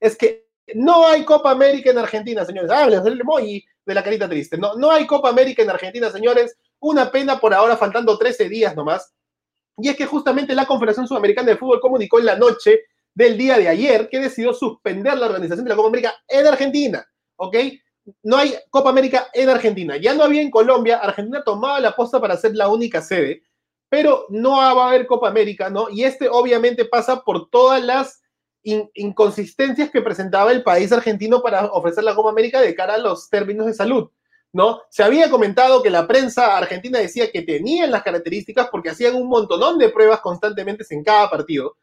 es 0.00 0.16
que 0.16 0.46
no 0.74 1.06
hay 1.06 1.26
Copa 1.26 1.50
América 1.50 1.90
en 1.90 1.98
Argentina, 1.98 2.46
señores. 2.46 2.70
Hablen 2.70 3.04
del 3.04 3.20
emoji 3.20 3.62
de 3.84 3.94
la 3.94 4.02
carita 4.02 4.28
triste. 4.28 4.58
No, 4.58 4.74
no 4.74 4.90
hay 4.90 5.06
Copa 5.06 5.28
América 5.28 5.62
en 5.62 5.70
Argentina, 5.70 6.10
señores. 6.10 6.56
Una 6.80 7.10
pena 7.10 7.38
por 7.38 7.54
ahora, 7.54 7.76
faltando 7.76 8.16
13 8.18 8.48
días 8.48 8.76
nomás. 8.76 9.12
Y 9.78 9.88
es 9.88 9.96
que 9.96 10.06
justamente 10.06 10.54
la 10.54 10.66
Confederación 10.66 11.06
Sudamericana 11.06 11.48
de 11.48 11.56
Fútbol 11.56 11.80
comunicó 11.80 12.18
en 12.18 12.26
la 12.26 12.36
noche 12.36 12.80
del 13.14 13.36
día 13.36 13.58
de 13.58 13.68
ayer 13.68 14.08
que 14.08 14.20
decidió 14.20 14.52
suspender 14.54 15.16
la 15.18 15.26
organización 15.26 15.64
de 15.64 15.70
la 15.70 15.76
Copa 15.76 15.88
América 15.88 16.14
en 16.28 16.46
Argentina. 16.46 17.06
¿Ok? 17.36 17.56
no 18.22 18.36
hay 18.36 18.54
Copa 18.70 18.90
América 18.90 19.28
en 19.32 19.48
Argentina. 19.48 19.96
Ya 19.96 20.14
no 20.14 20.24
había 20.24 20.42
en 20.42 20.50
Colombia. 20.50 20.98
Argentina 20.98 21.42
tomaba 21.44 21.80
la 21.80 21.94
posta 21.94 22.20
para 22.20 22.36
ser 22.36 22.54
la 22.54 22.68
única 22.68 23.00
sede, 23.00 23.42
pero 23.88 24.26
no 24.28 24.56
va 24.56 24.70
a 24.70 24.88
haber 24.88 25.06
Copa 25.06 25.28
América, 25.28 25.70
¿no? 25.70 25.88
Y 25.90 26.04
este 26.04 26.28
obviamente 26.28 26.84
pasa 26.84 27.22
por 27.22 27.48
todas 27.50 27.82
las 27.82 28.21
inconsistencias 28.62 29.90
que 29.90 30.02
presentaba 30.02 30.52
el 30.52 30.62
país 30.62 30.92
argentino 30.92 31.42
para 31.42 31.66
ofrecer 31.66 32.04
la 32.04 32.14
Copa 32.14 32.30
América 32.30 32.60
de 32.60 32.74
cara 32.74 32.94
a 32.94 32.98
los 32.98 33.28
términos 33.28 33.66
de 33.66 33.74
salud, 33.74 34.10
¿no? 34.52 34.82
Se 34.90 35.02
había 35.02 35.30
comentado 35.30 35.82
que 35.82 35.90
la 35.90 36.06
prensa 36.06 36.56
argentina 36.56 36.98
decía 36.98 37.30
que 37.30 37.42
tenían 37.42 37.90
las 37.90 38.02
características 38.02 38.68
porque 38.70 38.90
hacían 38.90 39.16
un 39.16 39.28
montonón 39.28 39.78
de 39.78 39.88
pruebas 39.88 40.20
constantemente 40.20 40.84
en 40.90 41.02
cada 41.02 41.28
partido, 41.28 41.76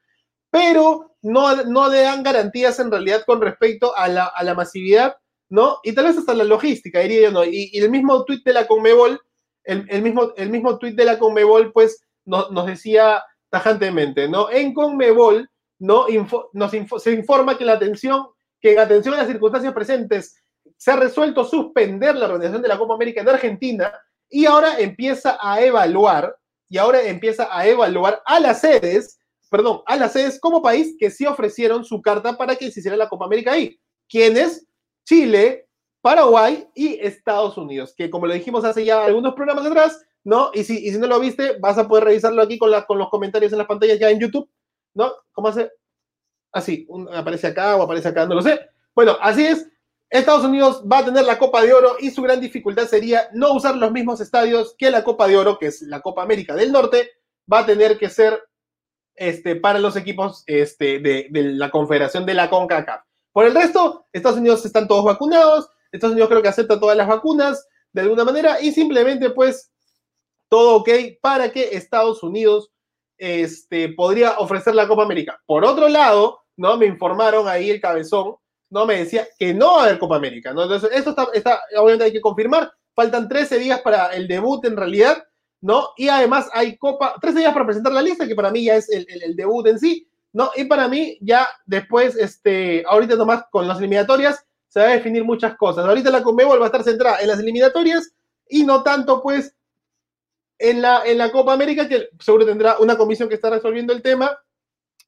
pero 0.49 1.15
no, 1.21 1.63
no 1.63 1.89
le 1.89 2.01
dan 2.01 2.23
garantías 2.23 2.79
en 2.79 2.91
realidad 2.91 3.23
con 3.25 3.41
respecto 3.41 3.95
a 3.95 4.07
la, 4.07 4.25
a 4.25 4.43
la 4.43 4.53
masividad 4.53 5.15
¿no? 5.49 5.79
Y 5.83 5.93
tal 5.93 6.05
vez 6.05 6.17
hasta 6.17 6.33
la 6.33 6.43
logística, 6.43 6.99
diría 6.99 7.23
yo, 7.23 7.31
¿no? 7.31 7.43
Y, 7.43 7.71
el 7.73 7.89
mismo 7.89 8.23
tuit 8.23 8.43
de 8.45 8.53
la 8.53 8.67
Conmebol, 8.67 9.19
el, 9.63 10.01
mismo, 10.01 10.31
el 10.37 10.49
mismo 10.49 10.77
tuit 10.77 10.95
de 10.95 11.05
la 11.05 11.19
Conmebol, 11.19 11.71
pues, 11.73 12.03
nos 12.25 12.65
decía 12.65 13.23
tajantemente, 13.49 14.29
¿no? 14.29 14.49
En 14.49 14.73
Conmebol, 14.73 15.49
¿no? 15.79 16.05
nos 16.53 16.71
se 16.71 17.11
informa 17.11 17.57
que 17.57 17.65
la 17.65 17.73
atención, 17.73 18.27
que 18.61 18.73
en 18.73 18.79
atención 18.79 19.13
a 19.13 19.17
las 19.17 19.27
circunstancias 19.27 19.73
presentes, 19.73 20.35
se 20.77 20.91
ha 20.91 20.95
resuelto 20.95 21.43
suspender 21.43 22.15
la 22.15 22.25
organización 22.25 22.61
de 22.61 22.67
la 22.67 22.77
Copa 22.77 22.93
América 22.93 23.21
en 23.21 23.29
Argentina 23.29 23.93
y 24.29 24.45
ahora 24.45 24.79
empieza 24.79 25.37
a 25.41 25.61
evaluar, 25.61 26.35
y 26.69 26.77
ahora 26.77 27.01
empieza 27.01 27.47
a 27.51 27.67
evaluar 27.67 28.21
a 28.25 28.39
las 28.39 28.61
sedes, 28.61 29.17
perdón, 29.49 29.81
a 29.87 29.95
las 29.95 30.13
sedes 30.13 30.39
como 30.39 30.61
país 30.61 30.95
que 30.99 31.09
sí 31.09 31.25
ofrecieron 31.25 31.83
su 31.83 32.01
carta 32.01 32.37
para 32.37 32.55
que 32.55 32.71
se 32.71 32.79
hiciera 32.79 32.95
la 32.95 33.09
Copa 33.09 33.25
América 33.25 33.53
ahí. 33.53 33.79
¿Quiénes? 34.07 34.67
Chile, 35.05 35.67
Paraguay 36.01 36.67
y 36.75 36.99
Estados 37.01 37.57
Unidos, 37.57 37.93
que 37.97 38.09
como 38.09 38.27
lo 38.27 38.33
dijimos 38.33 38.63
hace 38.63 38.85
ya 38.85 39.03
algunos 39.03 39.33
programas 39.33 39.65
atrás, 39.65 40.05
¿no? 40.23 40.51
Y 40.53 40.63
si, 40.63 40.91
si 40.91 40.97
no 40.99 41.07
lo 41.07 41.19
viste, 41.19 41.57
vas 41.59 41.77
a 41.77 41.87
poder 41.87 42.03
revisarlo 42.05 42.41
aquí 42.41 42.57
con, 42.57 42.71
con 42.87 42.97
los 42.97 43.09
comentarios 43.09 43.51
en 43.51 43.57
las 43.57 43.67
pantallas 43.67 43.99
ya 43.99 44.09
en 44.09 44.19
YouTube, 44.19 44.47
¿no? 44.93 45.13
¿Cómo 45.31 45.47
hace? 45.47 45.71
Así, 46.51 46.87
aparece 47.13 47.47
acá 47.47 47.75
o 47.75 47.83
aparece 47.83 48.07
acá, 48.07 48.25
no 48.25 48.35
lo 48.35 48.41
sé. 48.41 48.59
Bueno, 48.95 49.17
así 49.21 49.45
es. 49.45 49.67
Estados 50.09 50.43
Unidos 50.43 50.83
va 50.91 50.99
a 50.99 51.05
tener 51.05 51.23
la 51.23 51.37
Copa 51.37 51.61
de 51.61 51.71
Oro 51.71 51.97
y 51.99 52.09
su 52.09 52.23
gran 52.23 52.41
dificultad 52.41 52.87
sería 52.87 53.29
no 53.33 53.53
usar 53.53 53.75
los 53.75 53.91
mismos 53.91 54.19
estadios 54.21 54.75
que 54.77 54.89
la 54.89 55.03
Copa 55.03 55.27
de 55.27 55.37
Oro, 55.37 55.59
que 55.59 55.67
es 55.67 55.83
la 55.83 56.01
Copa 56.01 56.23
América 56.23 56.55
del 56.55 56.71
Norte, 56.71 57.11
va 57.51 57.59
a 57.59 57.65
tener 57.65 57.99
que 57.99 58.09
ser 58.09 58.41
este, 59.15 59.55
para 59.55 59.77
los 59.77 59.95
equipos 59.95 60.43
este, 60.47 60.99
de, 60.99 61.27
de 61.29 61.43
la 61.43 61.69
Confederación 61.69 62.25
de 62.25 62.33
la 62.33 62.49
CONCACAF. 62.49 63.03
Por 63.31 63.45
el 63.45 63.53
resto, 63.53 64.07
Estados 64.11 64.39
Unidos 64.39 64.65
están 64.65 64.87
todos 64.87 65.05
vacunados, 65.05 65.69
Estados 65.91 66.13
Unidos 66.13 66.29
creo 66.29 66.41
que 66.41 66.49
acepta 66.49 66.79
todas 66.79 66.97
las 66.97 67.07
vacunas 67.07 67.67
de 67.91 68.01
alguna 68.01 68.23
manera 68.23 68.61
y 68.61 68.71
simplemente 68.71 69.29
pues 69.29 69.71
todo 70.47 70.77
ok 70.77 70.89
para 71.21 71.51
que 71.51 71.75
Estados 71.75 72.23
Unidos 72.23 72.71
este, 73.19 73.89
podría 73.89 74.39
ofrecer 74.39 74.73
la 74.73 74.87
Copa 74.87 75.03
América. 75.03 75.39
Por 75.45 75.63
otro 75.65 75.87
lado, 75.87 76.41
¿no? 76.57 76.77
Me 76.77 76.87
informaron 76.87 77.47
ahí 77.47 77.69
el 77.69 77.81
cabezón, 77.81 78.35
¿no? 78.69 78.85
Me 78.85 78.97
decía 78.97 79.27
que 79.37 79.53
no 79.53 79.75
va 79.75 79.81
a 79.81 79.85
haber 79.85 79.99
Copa 79.99 80.15
América, 80.15 80.53
¿no? 80.53 80.63
Entonces, 80.63 80.89
esto 80.93 81.11
está, 81.11 81.27
está, 81.33 81.59
obviamente 81.77 82.05
hay 82.05 82.13
que 82.13 82.21
confirmar. 82.21 82.71
Faltan 82.95 83.29
13 83.29 83.59
días 83.59 83.81
para 83.81 84.07
el 84.07 84.27
debut 84.27 84.65
en 84.65 84.75
realidad, 84.75 85.23
¿no? 85.61 85.89
Y 85.97 86.07
además 86.07 86.49
hay 86.53 86.77
Copa, 86.77 87.15
13 87.21 87.39
días 87.39 87.53
para 87.53 87.65
presentar 87.65 87.93
la 87.93 88.01
lista, 88.01 88.27
que 88.27 88.35
para 88.35 88.51
mí 88.51 88.63
ya 88.63 88.75
es 88.75 88.89
el, 88.89 89.05
el, 89.09 89.23
el 89.23 89.35
debut 89.35 89.67
en 89.67 89.79
sí, 89.79 90.07
¿no? 90.33 90.51
Y 90.55 90.65
para 90.65 90.87
mí 90.87 91.17
ya 91.21 91.47
después, 91.65 92.15
este, 92.15 92.83
ahorita 92.87 93.15
nomás 93.15 93.43
con 93.51 93.67
las 93.67 93.77
eliminatorias, 93.79 94.45
se 94.69 94.79
va 94.79 94.87
a 94.87 94.93
definir 94.93 95.23
muchas 95.23 95.57
cosas. 95.57 95.85
Ahorita 95.85 96.11
la 96.11 96.23
Conmebol 96.23 96.59
va 96.59 96.65
a 96.65 96.67
estar 96.67 96.83
centrada 96.83 97.19
en 97.19 97.27
las 97.27 97.39
eliminatorias 97.39 98.13
y 98.47 98.63
no 98.63 98.83
tanto, 98.83 99.21
pues, 99.21 99.55
en 100.59 100.81
la, 100.81 101.03
en 101.05 101.17
la 101.17 101.31
Copa 101.31 101.53
América, 101.53 101.87
que 101.87 102.09
seguro 102.19 102.45
tendrá 102.45 102.77
una 102.79 102.97
comisión 102.97 103.29
que 103.29 103.35
está 103.35 103.49
resolviendo 103.49 103.93
el 103.93 104.01
tema, 104.01 104.37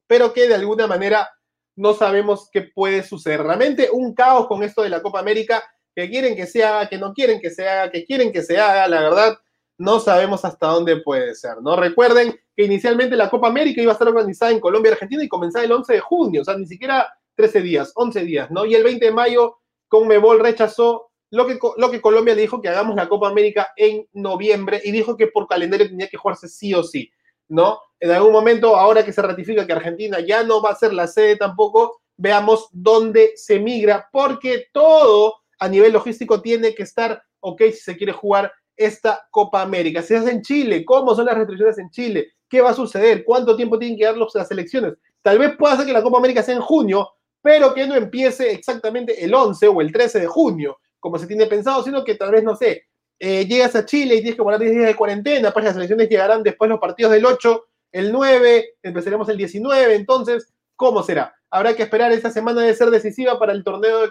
pero 0.08 0.34
que 0.34 0.48
de 0.48 0.56
alguna 0.56 0.88
manera 0.88 1.30
no 1.76 1.94
sabemos 1.94 2.50
qué 2.52 2.64
puede 2.64 3.04
suceder. 3.04 3.44
Realmente 3.44 3.90
un 3.92 4.14
caos 4.14 4.48
con 4.48 4.64
esto 4.64 4.82
de 4.82 4.90
la 4.90 5.02
Copa 5.02 5.20
América, 5.20 5.64
que 5.94 6.10
quieren 6.10 6.36
que 6.36 6.48
se 6.48 6.64
haga, 6.64 6.88
que 6.88 6.98
no 6.98 7.14
quieren 7.14 7.40
que 7.42 7.50
se 7.50 7.68
haga, 7.68 7.92
que 7.92 8.06
quieren 8.06 8.32
que 8.32 8.42
se 8.42 8.58
haga, 8.60 8.88
la 8.88 9.02
verdad, 9.02 9.38
no 9.78 10.00
sabemos 10.00 10.46
hasta 10.46 10.68
dónde 10.68 10.98
puede 10.98 11.36
ser, 11.36 11.62
¿no? 11.62 11.76
Recuerden 11.76 12.40
que 12.56 12.64
inicialmente 12.64 13.16
la 13.16 13.30
Copa 13.30 13.48
América 13.48 13.82
iba 13.82 13.92
a 13.92 13.94
estar 13.94 14.08
organizada 14.08 14.52
en 14.52 14.60
Colombia 14.60 14.92
y 14.92 14.94
Argentina 14.94 15.24
y 15.24 15.28
comenzaba 15.28 15.66
el 15.66 15.72
11 15.72 15.94
de 15.94 16.00
junio, 16.00 16.42
o 16.42 16.46
sea, 16.46 16.56
ni 16.56 16.66
siquiera 16.66 17.14
13 17.36 17.62
días, 17.62 17.92
11 17.96 18.24
días, 18.24 18.52
¿no? 18.52 18.66
Y 18.66 18.76
el 18.76 18.84
20 18.84 19.06
de 19.06 19.12
mayo, 19.12 19.58
Conmebol 19.88 20.40
rechazó 20.40 21.11
lo 21.32 21.48
que, 21.48 21.58
lo 21.78 21.90
que 21.90 22.02
Colombia 22.02 22.36
dijo 22.36 22.62
que 22.62 22.70
hagamos 22.70 22.96
la 22.96 23.08
Copa 23.08 23.30
América 23.30 23.70
en 23.76 24.08
noviembre 24.14 24.82
y 24.84 24.92
dijo 24.92 25.16
que 25.16 25.28
por 25.28 25.48
calendario 25.48 25.88
tenía 25.88 26.10
que 26.10 26.18
jugarse 26.18 26.48
sí 26.48 26.74
o 26.74 26.84
sí, 26.84 27.10
¿no? 27.48 27.80
En 28.00 28.12
algún 28.12 28.34
momento, 28.34 28.76
ahora 28.76 29.06
que 29.06 29.14
se 29.14 29.22
ratifica 29.22 29.66
que 29.66 29.74
Argentina 29.74 30.20
ya 30.20 30.44
no 30.44 30.62
va 30.62 30.72
a 30.72 30.76
ser 30.76 30.94
la 30.94 31.08
sede 31.08 31.38
tampoco, 31.38 32.02
veamos 32.18 32.68
dónde 32.72 33.32
se 33.36 33.60
migra, 33.60 34.10
porque 34.12 34.68
todo 34.74 35.36
a 35.60 35.68
nivel 35.70 35.94
logístico 35.94 36.42
tiene 36.42 36.76
que 36.76 36.84
estar 36.84 37.24
ok 37.40 37.62
si 37.72 37.78
se 37.78 37.98
quiere 37.98 38.12
jugar 38.12 38.52
esta 38.76 39.28
Copa 39.32 39.62
América. 39.62 40.02
Si 40.02 40.14
hace 40.14 40.32
en 40.32 40.42
Chile, 40.42 40.84
¿cómo 40.84 41.16
son 41.16 41.26
las 41.26 41.38
restricciones 41.38 41.78
en 41.78 41.90
Chile? 41.92 42.34
¿Qué 42.50 42.62
va 42.62 42.72
a 42.72 42.76
suceder? 42.76 43.24
¿Cuánto 43.24 43.56
tiempo 43.56 43.80
tienen 43.80 43.98
que 43.98 44.06
dar 44.06 44.18
las 44.18 44.52
elecciones? 44.52 44.96
Tal 45.22 45.40
vez 45.40 45.56
pueda 45.56 45.78
ser 45.78 45.86
que 45.86 45.94
la 45.94 46.04
Copa 46.04 46.18
América 46.18 46.44
sea 46.44 46.56
en 46.56 46.62
junio, 46.62 47.10
pero 47.42 47.74
que 47.74 47.88
no 47.88 47.96
empiece 47.96 48.52
exactamente 48.52 49.24
el 49.24 49.34
11 49.34 49.68
o 49.68 49.82
el 49.82 49.92
13 49.92 50.20
de 50.20 50.28
junio, 50.28 50.80
como 51.02 51.20
se 51.20 51.28
tiene 51.28 51.48
pensado, 51.48 51.84
sino 51.84 52.06
que 52.06 52.16
tal 52.16 52.32
vez, 52.32 52.44
no 52.44 52.56
sé, 52.56 52.86
eh, 53.20 53.46
llegas 53.46 53.76
a 53.76 53.86
Chile 53.86 54.16
y 54.16 54.20
tienes 54.20 54.36
que 54.36 54.42
guardar 54.42 54.62
10 54.62 54.72
días 54.72 54.88
de 54.88 54.96
cuarentena, 54.96 55.52
pues 55.52 55.66
las 55.66 55.76
elecciones 55.76 56.08
llegarán 56.08 56.44
después 56.44 56.70
los 56.70 56.80
partidos 56.80 57.12
del 57.12 57.26
8, 57.26 57.66
el 57.92 58.12
9, 58.12 58.76
empezaremos 58.82 59.28
el 59.28 59.38
19, 59.38 59.96
entonces, 59.96 60.54
¿cómo 60.78 61.04
será? 61.04 61.36
Habrá 61.50 61.76
que 61.76 61.84
esperar 61.84 62.12
esta 62.14 62.32
semana 62.32 62.62
de 62.62 62.74
ser 62.74 62.90
decisiva 62.90 63.38
para 63.38 63.52
el 63.52 63.64
torneo 63.64 64.00
de, 64.00 64.10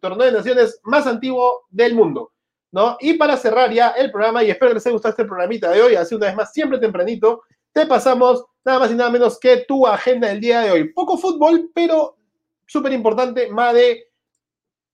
torneo 0.00 0.26
de 0.26 0.32
naciones 0.32 0.80
más 0.84 1.06
antiguo 1.06 1.66
del 1.68 1.94
mundo, 1.94 2.32
¿no? 2.72 2.96
Y 3.00 3.14
para 3.14 3.36
cerrar 3.36 3.70
ya 3.72 3.90
el 3.90 4.10
programa, 4.10 4.42
y 4.42 4.50
espero 4.50 4.70
que 4.70 4.76
les 4.76 4.86
haya 4.86 4.94
gustado 4.94 5.10
este 5.10 5.24
programita 5.24 5.70
de 5.70 5.82
hoy, 5.82 5.94
así 5.94 6.14
una 6.14 6.26
vez 6.26 6.36
más, 6.36 6.52
siempre 6.52 6.78
tempranito, 6.78 7.42
te 7.72 7.84
pasamos 7.84 8.44
nada 8.64 8.78
más 8.78 8.90
y 8.90 8.94
nada 8.94 9.10
menos 9.10 9.38
que 9.38 9.58
tu 9.68 9.86
agenda 9.86 10.28
del 10.28 10.40
día 10.40 10.62
de 10.62 10.70
hoy. 10.70 10.92
Poco 10.92 11.18
fútbol, 11.18 11.70
pero 11.74 12.16
súper 12.66 12.92
importante, 12.92 13.48
Made, 13.48 14.05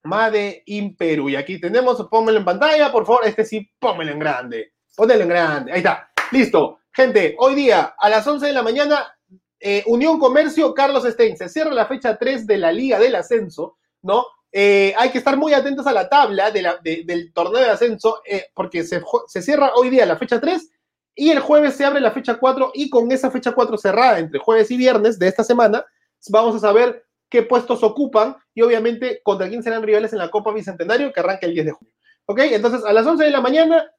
Made 0.04 0.62
in 0.66 0.96
Perú. 0.96 1.28
Y 1.28 1.36
aquí 1.36 1.60
tenemos, 1.60 2.06
pónmelo 2.10 2.38
en 2.38 2.44
pantalla, 2.44 2.90
por 2.90 3.06
favor, 3.06 3.22
este 3.26 3.44
sí, 3.44 3.68
pónmelo 3.78 4.12
en 4.12 4.18
grande. 4.18 4.72
Pónmelo 4.96 5.22
en 5.22 5.28
grande, 5.28 5.72
ahí 5.72 5.78
está, 5.78 6.10
listo. 6.30 6.78
Gente, 6.92 7.34
hoy 7.38 7.54
día 7.54 7.94
a 7.98 8.08
las 8.08 8.26
11 8.26 8.46
de 8.46 8.52
la 8.52 8.62
mañana, 8.62 9.16
eh, 9.58 9.82
Unión 9.86 10.18
Comercio, 10.18 10.74
Carlos 10.74 11.04
Stein, 11.04 11.36
se 11.36 11.48
cierra 11.48 11.72
la 11.72 11.86
fecha 11.86 12.18
3 12.18 12.46
de 12.46 12.58
la 12.58 12.72
Liga 12.72 12.98
del 12.98 13.14
Ascenso, 13.14 13.78
¿no? 14.02 14.26
Eh, 14.54 14.92
hay 14.98 15.08
que 15.10 15.16
estar 15.16 15.36
muy 15.38 15.54
atentos 15.54 15.86
a 15.86 15.92
la 15.92 16.10
tabla 16.10 16.50
de 16.50 16.60
la, 16.60 16.76
de, 16.76 17.04
del 17.06 17.32
torneo 17.32 17.62
de 17.62 17.70
ascenso, 17.70 18.20
eh, 18.26 18.48
porque 18.54 18.84
se, 18.84 19.02
se, 19.26 19.40
cierra 19.40 19.72
hoy 19.76 19.88
día 19.88 20.04
la 20.04 20.18
fecha 20.18 20.38
3 20.38 20.70
y 21.14 21.30
el 21.30 21.40
jueves 21.40 21.74
se 21.74 21.86
abre 21.86 22.00
la 22.00 22.10
fecha 22.10 22.34
4 22.38 22.72
y 22.74 22.90
con 22.90 23.10
esa 23.12 23.30
fecha 23.30 23.52
4 23.52 23.78
cerrada 23.78 24.18
entre 24.18 24.38
jueves 24.38 24.70
y 24.70 24.76
viernes 24.76 25.18
de 25.18 25.28
esta 25.28 25.42
semana, 25.42 25.86
vamos 26.28 26.56
a 26.56 26.58
saber 26.58 27.02
qué 27.32 27.42
puestos 27.42 27.82
ocupan 27.82 28.36
y 28.52 28.60
obviamente 28.60 29.22
contra 29.24 29.48
quién 29.48 29.62
serán 29.62 29.82
rivales 29.82 30.12
en 30.12 30.18
la 30.18 30.30
Copa 30.30 30.52
Bicentenario 30.52 31.10
que 31.14 31.20
arranca 31.20 31.46
el 31.46 31.54
10 31.54 31.64
de 31.64 31.72
junio. 31.72 31.94
¿Ok? 32.26 32.40
Entonces, 32.40 32.84
a 32.84 32.92
las 32.92 33.06
11 33.06 33.24
de 33.24 33.30
la 33.30 33.40
mañana, 33.40 33.90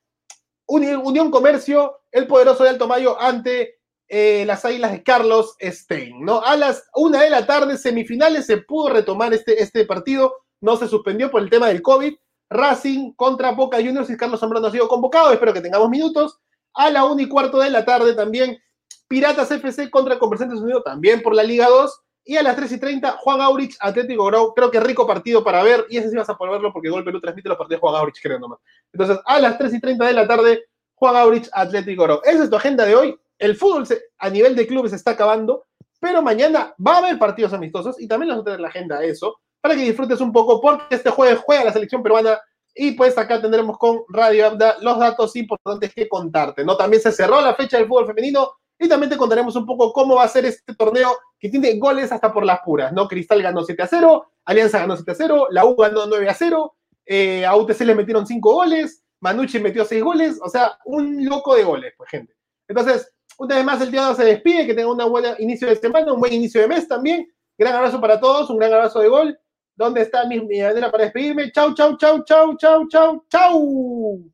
Unión 0.67 1.31
Comercio, 1.31 2.01
el 2.11 2.27
poderoso 2.27 2.63
de 2.63 2.69
Alto 2.69 2.87
Mayo 2.87 3.19
ante 3.19 3.79
eh, 4.07 4.43
las 4.45 4.63
Águilas 4.65 4.91
de 4.91 5.01
Carlos 5.01 5.55
Stein, 5.59 6.23
¿no? 6.23 6.43
A 6.43 6.55
las 6.55 6.87
1 6.93 7.17
de 7.17 7.29
la 7.31 7.47
tarde, 7.47 7.75
semifinales, 7.79 8.45
se 8.45 8.57
pudo 8.57 8.89
retomar 8.89 9.33
este, 9.33 9.63
este 9.63 9.83
partido, 9.85 10.35
no 10.61 10.77
se 10.77 10.87
suspendió 10.87 11.31
por 11.31 11.41
el 11.41 11.49
tema 11.49 11.67
del 11.69 11.81
COVID. 11.81 12.13
Racing 12.51 13.13
contra 13.13 13.51
Boca 13.53 13.77
Juniors 13.77 14.11
y 14.11 14.17
Carlos 14.17 14.39
Zambrano 14.41 14.67
ha 14.67 14.71
sido 14.71 14.87
convocado, 14.87 15.33
espero 15.33 15.53
que 15.53 15.61
tengamos 15.61 15.89
minutos. 15.89 16.39
A 16.75 16.91
la 16.91 17.05
1 17.05 17.19
y 17.19 17.27
cuarto 17.27 17.57
de 17.57 17.71
la 17.71 17.83
tarde 17.83 18.13
también, 18.13 18.59
Piratas 19.07 19.49
FC 19.49 19.89
contra 19.89 20.19
Conversantes 20.19 20.59
Unidos, 20.59 20.83
también 20.83 21.23
por 21.23 21.33
la 21.33 21.41
Liga 21.41 21.67
2. 21.67 22.02
Y 22.25 22.37
a 22.37 22.43
las 22.43 22.55
3 22.55 22.71
y 22.71 22.79
30, 22.79 23.17
Juan 23.19 23.41
Aurich, 23.41 23.75
Atlético 23.79 24.25
Grau. 24.25 24.53
Creo 24.53 24.71
que 24.71 24.79
rico 24.79 25.05
partido 25.05 25.43
para 25.43 25.61
ver. 25.61 25.85
Y 25.89 25.97
ese 25.97 26.09
sí 26.09 26.15
vas 26.15 26.29
a 26.29 26.37
poder 26.37 26.53
verlo 26.53 26.71
porque 26.71 26.89
Gol 26.89 27.03
Perú 27.03 27.19
transmite 27.19 27.49
los 27.49 27.57
partidos 27.57 27.81
de 27.81 27.81
Juan 27.81 27.95
Aurich, 27.95 28.21
creo 28.21 28.39
nomás. 28.39 28.59
Entonces, 28.91 29.19
a 29.25 29.39
las 29.39 29.57
3 29.57 29.73
y 29.73 29.79
30 29.81 30.05
de 30.05 30.13
la 30.13 30.27
tarde, 30.27 30.65
Juan 30.95 31.15
Aurich, 31.15 31.49
Atlético 31.51 32.03
Grau. 32.03 32.21
Esa 32.23 32.43
es 32.43 32.49
tu 32.49 32.55
agenda 32.55 32.85
de 32.85 32.95
hoy. 32.95 33.19
El 33.37 33.55
fútbol 33.55 33.85
se, 33.85 34.01
a 34.19 34.29
nivel 34.29 34.55
de 34.55 34.65
clubes 34.65 34.91
se 34.91 34.97
está 34.97 35.11
acabando, 35.11 35.65
pero 35.99 36.21
mañana 36.21 36.73
va 36.85 36.95
a 36.95 36.97
haber 36.99 37.19
partidos 37.19 37.53
amistosos 37.53 37.99
y 37.99 38.07
también 38.07 38.31
a 38.31 38.43
tener 38.43 38.59
la 38.59 38.69
agenda 38.69 39.03
eso, 39.03 39.39
para 39.59 39.75
que 39.75 39.81
disfrutes 39.81 40.21
un 40.21 40.31
poco, 40.31 40.61
porque 40.61 40.95
este 40.95 41.09
jueves 41.09 41.39
juega 41.43 41.65
la 41.65 41.73
selección 41.73 42.03
peruana 42.03 42.39
y 42.75 42.91
pues 42.91 43.17
acá 43.17 43.41
tendremos 43.41 43.77
con 43.77 44.03
Radio 44.09 44.47
Abda 44.47 44.77
los 44.81 44.97
datos 44.97 45.35
importantes 45.35 45.93
que 45.93 46.09
contarte, 46.09 46.63
¿no? 46.63 46.75
También 46.75 47.01
se 47.01 47.11
cerró 47.11 47.39
la 47.41 47.53
fecha 47.53 47.77
del 47.77 47.87
fútbol 47.87 48.07
femenino 48.07 48.49
y 48.83 48.89
también 48.89 49.09
te 49.09 49.17
contaremos 49.17 49.55
un 49.55 49.65
poco 49.65 49.91
cómo 49.93 50.15
va 50.15 50.23
a 50.23 50.27
ser 50.27 50.45
este 50.45 50.75
torneo 50.75 51.15
que 51.39 51.49
tiene 51.49 51.77
goles 51.77 52.11
hasta 52.11 52.31
por 52.33 52.45
las 52.45 52.59
puras, 52.61 52.91
¿no? 52.93 53.07
Cristal 53.07 53.41
ganó 53.41 53.63
7 53.63 53.81
a 53.81 53.87
0, 53.87 54.25
Alianza 54.45 54.79
ganó 54.79 54.95
7 54.95 55.11
a 55.11 55.15
0, 55.15 55.47
la 55.51 55.65
U 55.65 55.75
ganó 55.75 56.05
9 56.05 56.29
a 56.29 56.33
0, 56.33 56.75
eh, 57.05 57.45
a 57.45 57.55
UTC 57.55 57.81
le 57.81 57.95
metieron 57.95 58.25
5 58.25 58.53
goles, 58.53 59.03
Manucci 59.19 59.59
metió 59.59 59.85
6 59.85 60.03
goles, 60.03 60.39
o 60.41 60.49
sea, 60.49 60.77
un 60.85 61.25
loco 61.25 61.55
de 61.55 61.63
goles, 61.63 61.93
pues, 61.97 62.09
gente. 62.09 62.35
Entonces, 62.67 63.13
una 63.37 63.55
vez 63.55 63.65
más 63.65 63.81
el 63.81 63.91
día 63.91 64.13
se 64.13 64.25
despide, 64.25 64.67
que 64.67 64.73
tenga 64.73 64.91
un 64.91 65.11
buen 65.11 65.25
inicio 65.39 65.67
de 65.67 65.75
semana, 65.75 66.13
un 66.13 66.19
buen 66.19 66.33
inicio 66.33 66.61
de 66.61 66.67
mes 66.67 66.87
también. 66.87 67.27
Gran 67.57 67.75
abrazo 67.75 67.99
para 68.01 68.19
todos, 68.19 68.49
un 68.49 68.57
gran 68.57 68.73
abrazo 68.73 68.99
de 68.99 69.07
gol. 69.07 69.39
¿Dónde 69.75 70.01
está 70.01 70.25
mi, 70.25 70.39
mi 70.39 70.61
manera 70.61 70.91
para 70.91 71.05
despedirme? 71.05 71.51
Chau, 71.51 71.73
chau, 71.73 71.97
chau, 71.97 72.23
chau, 72.23 72.55
chau, 72.57 72.87
chau, 72.87 73.25
chau. 73.29 74.32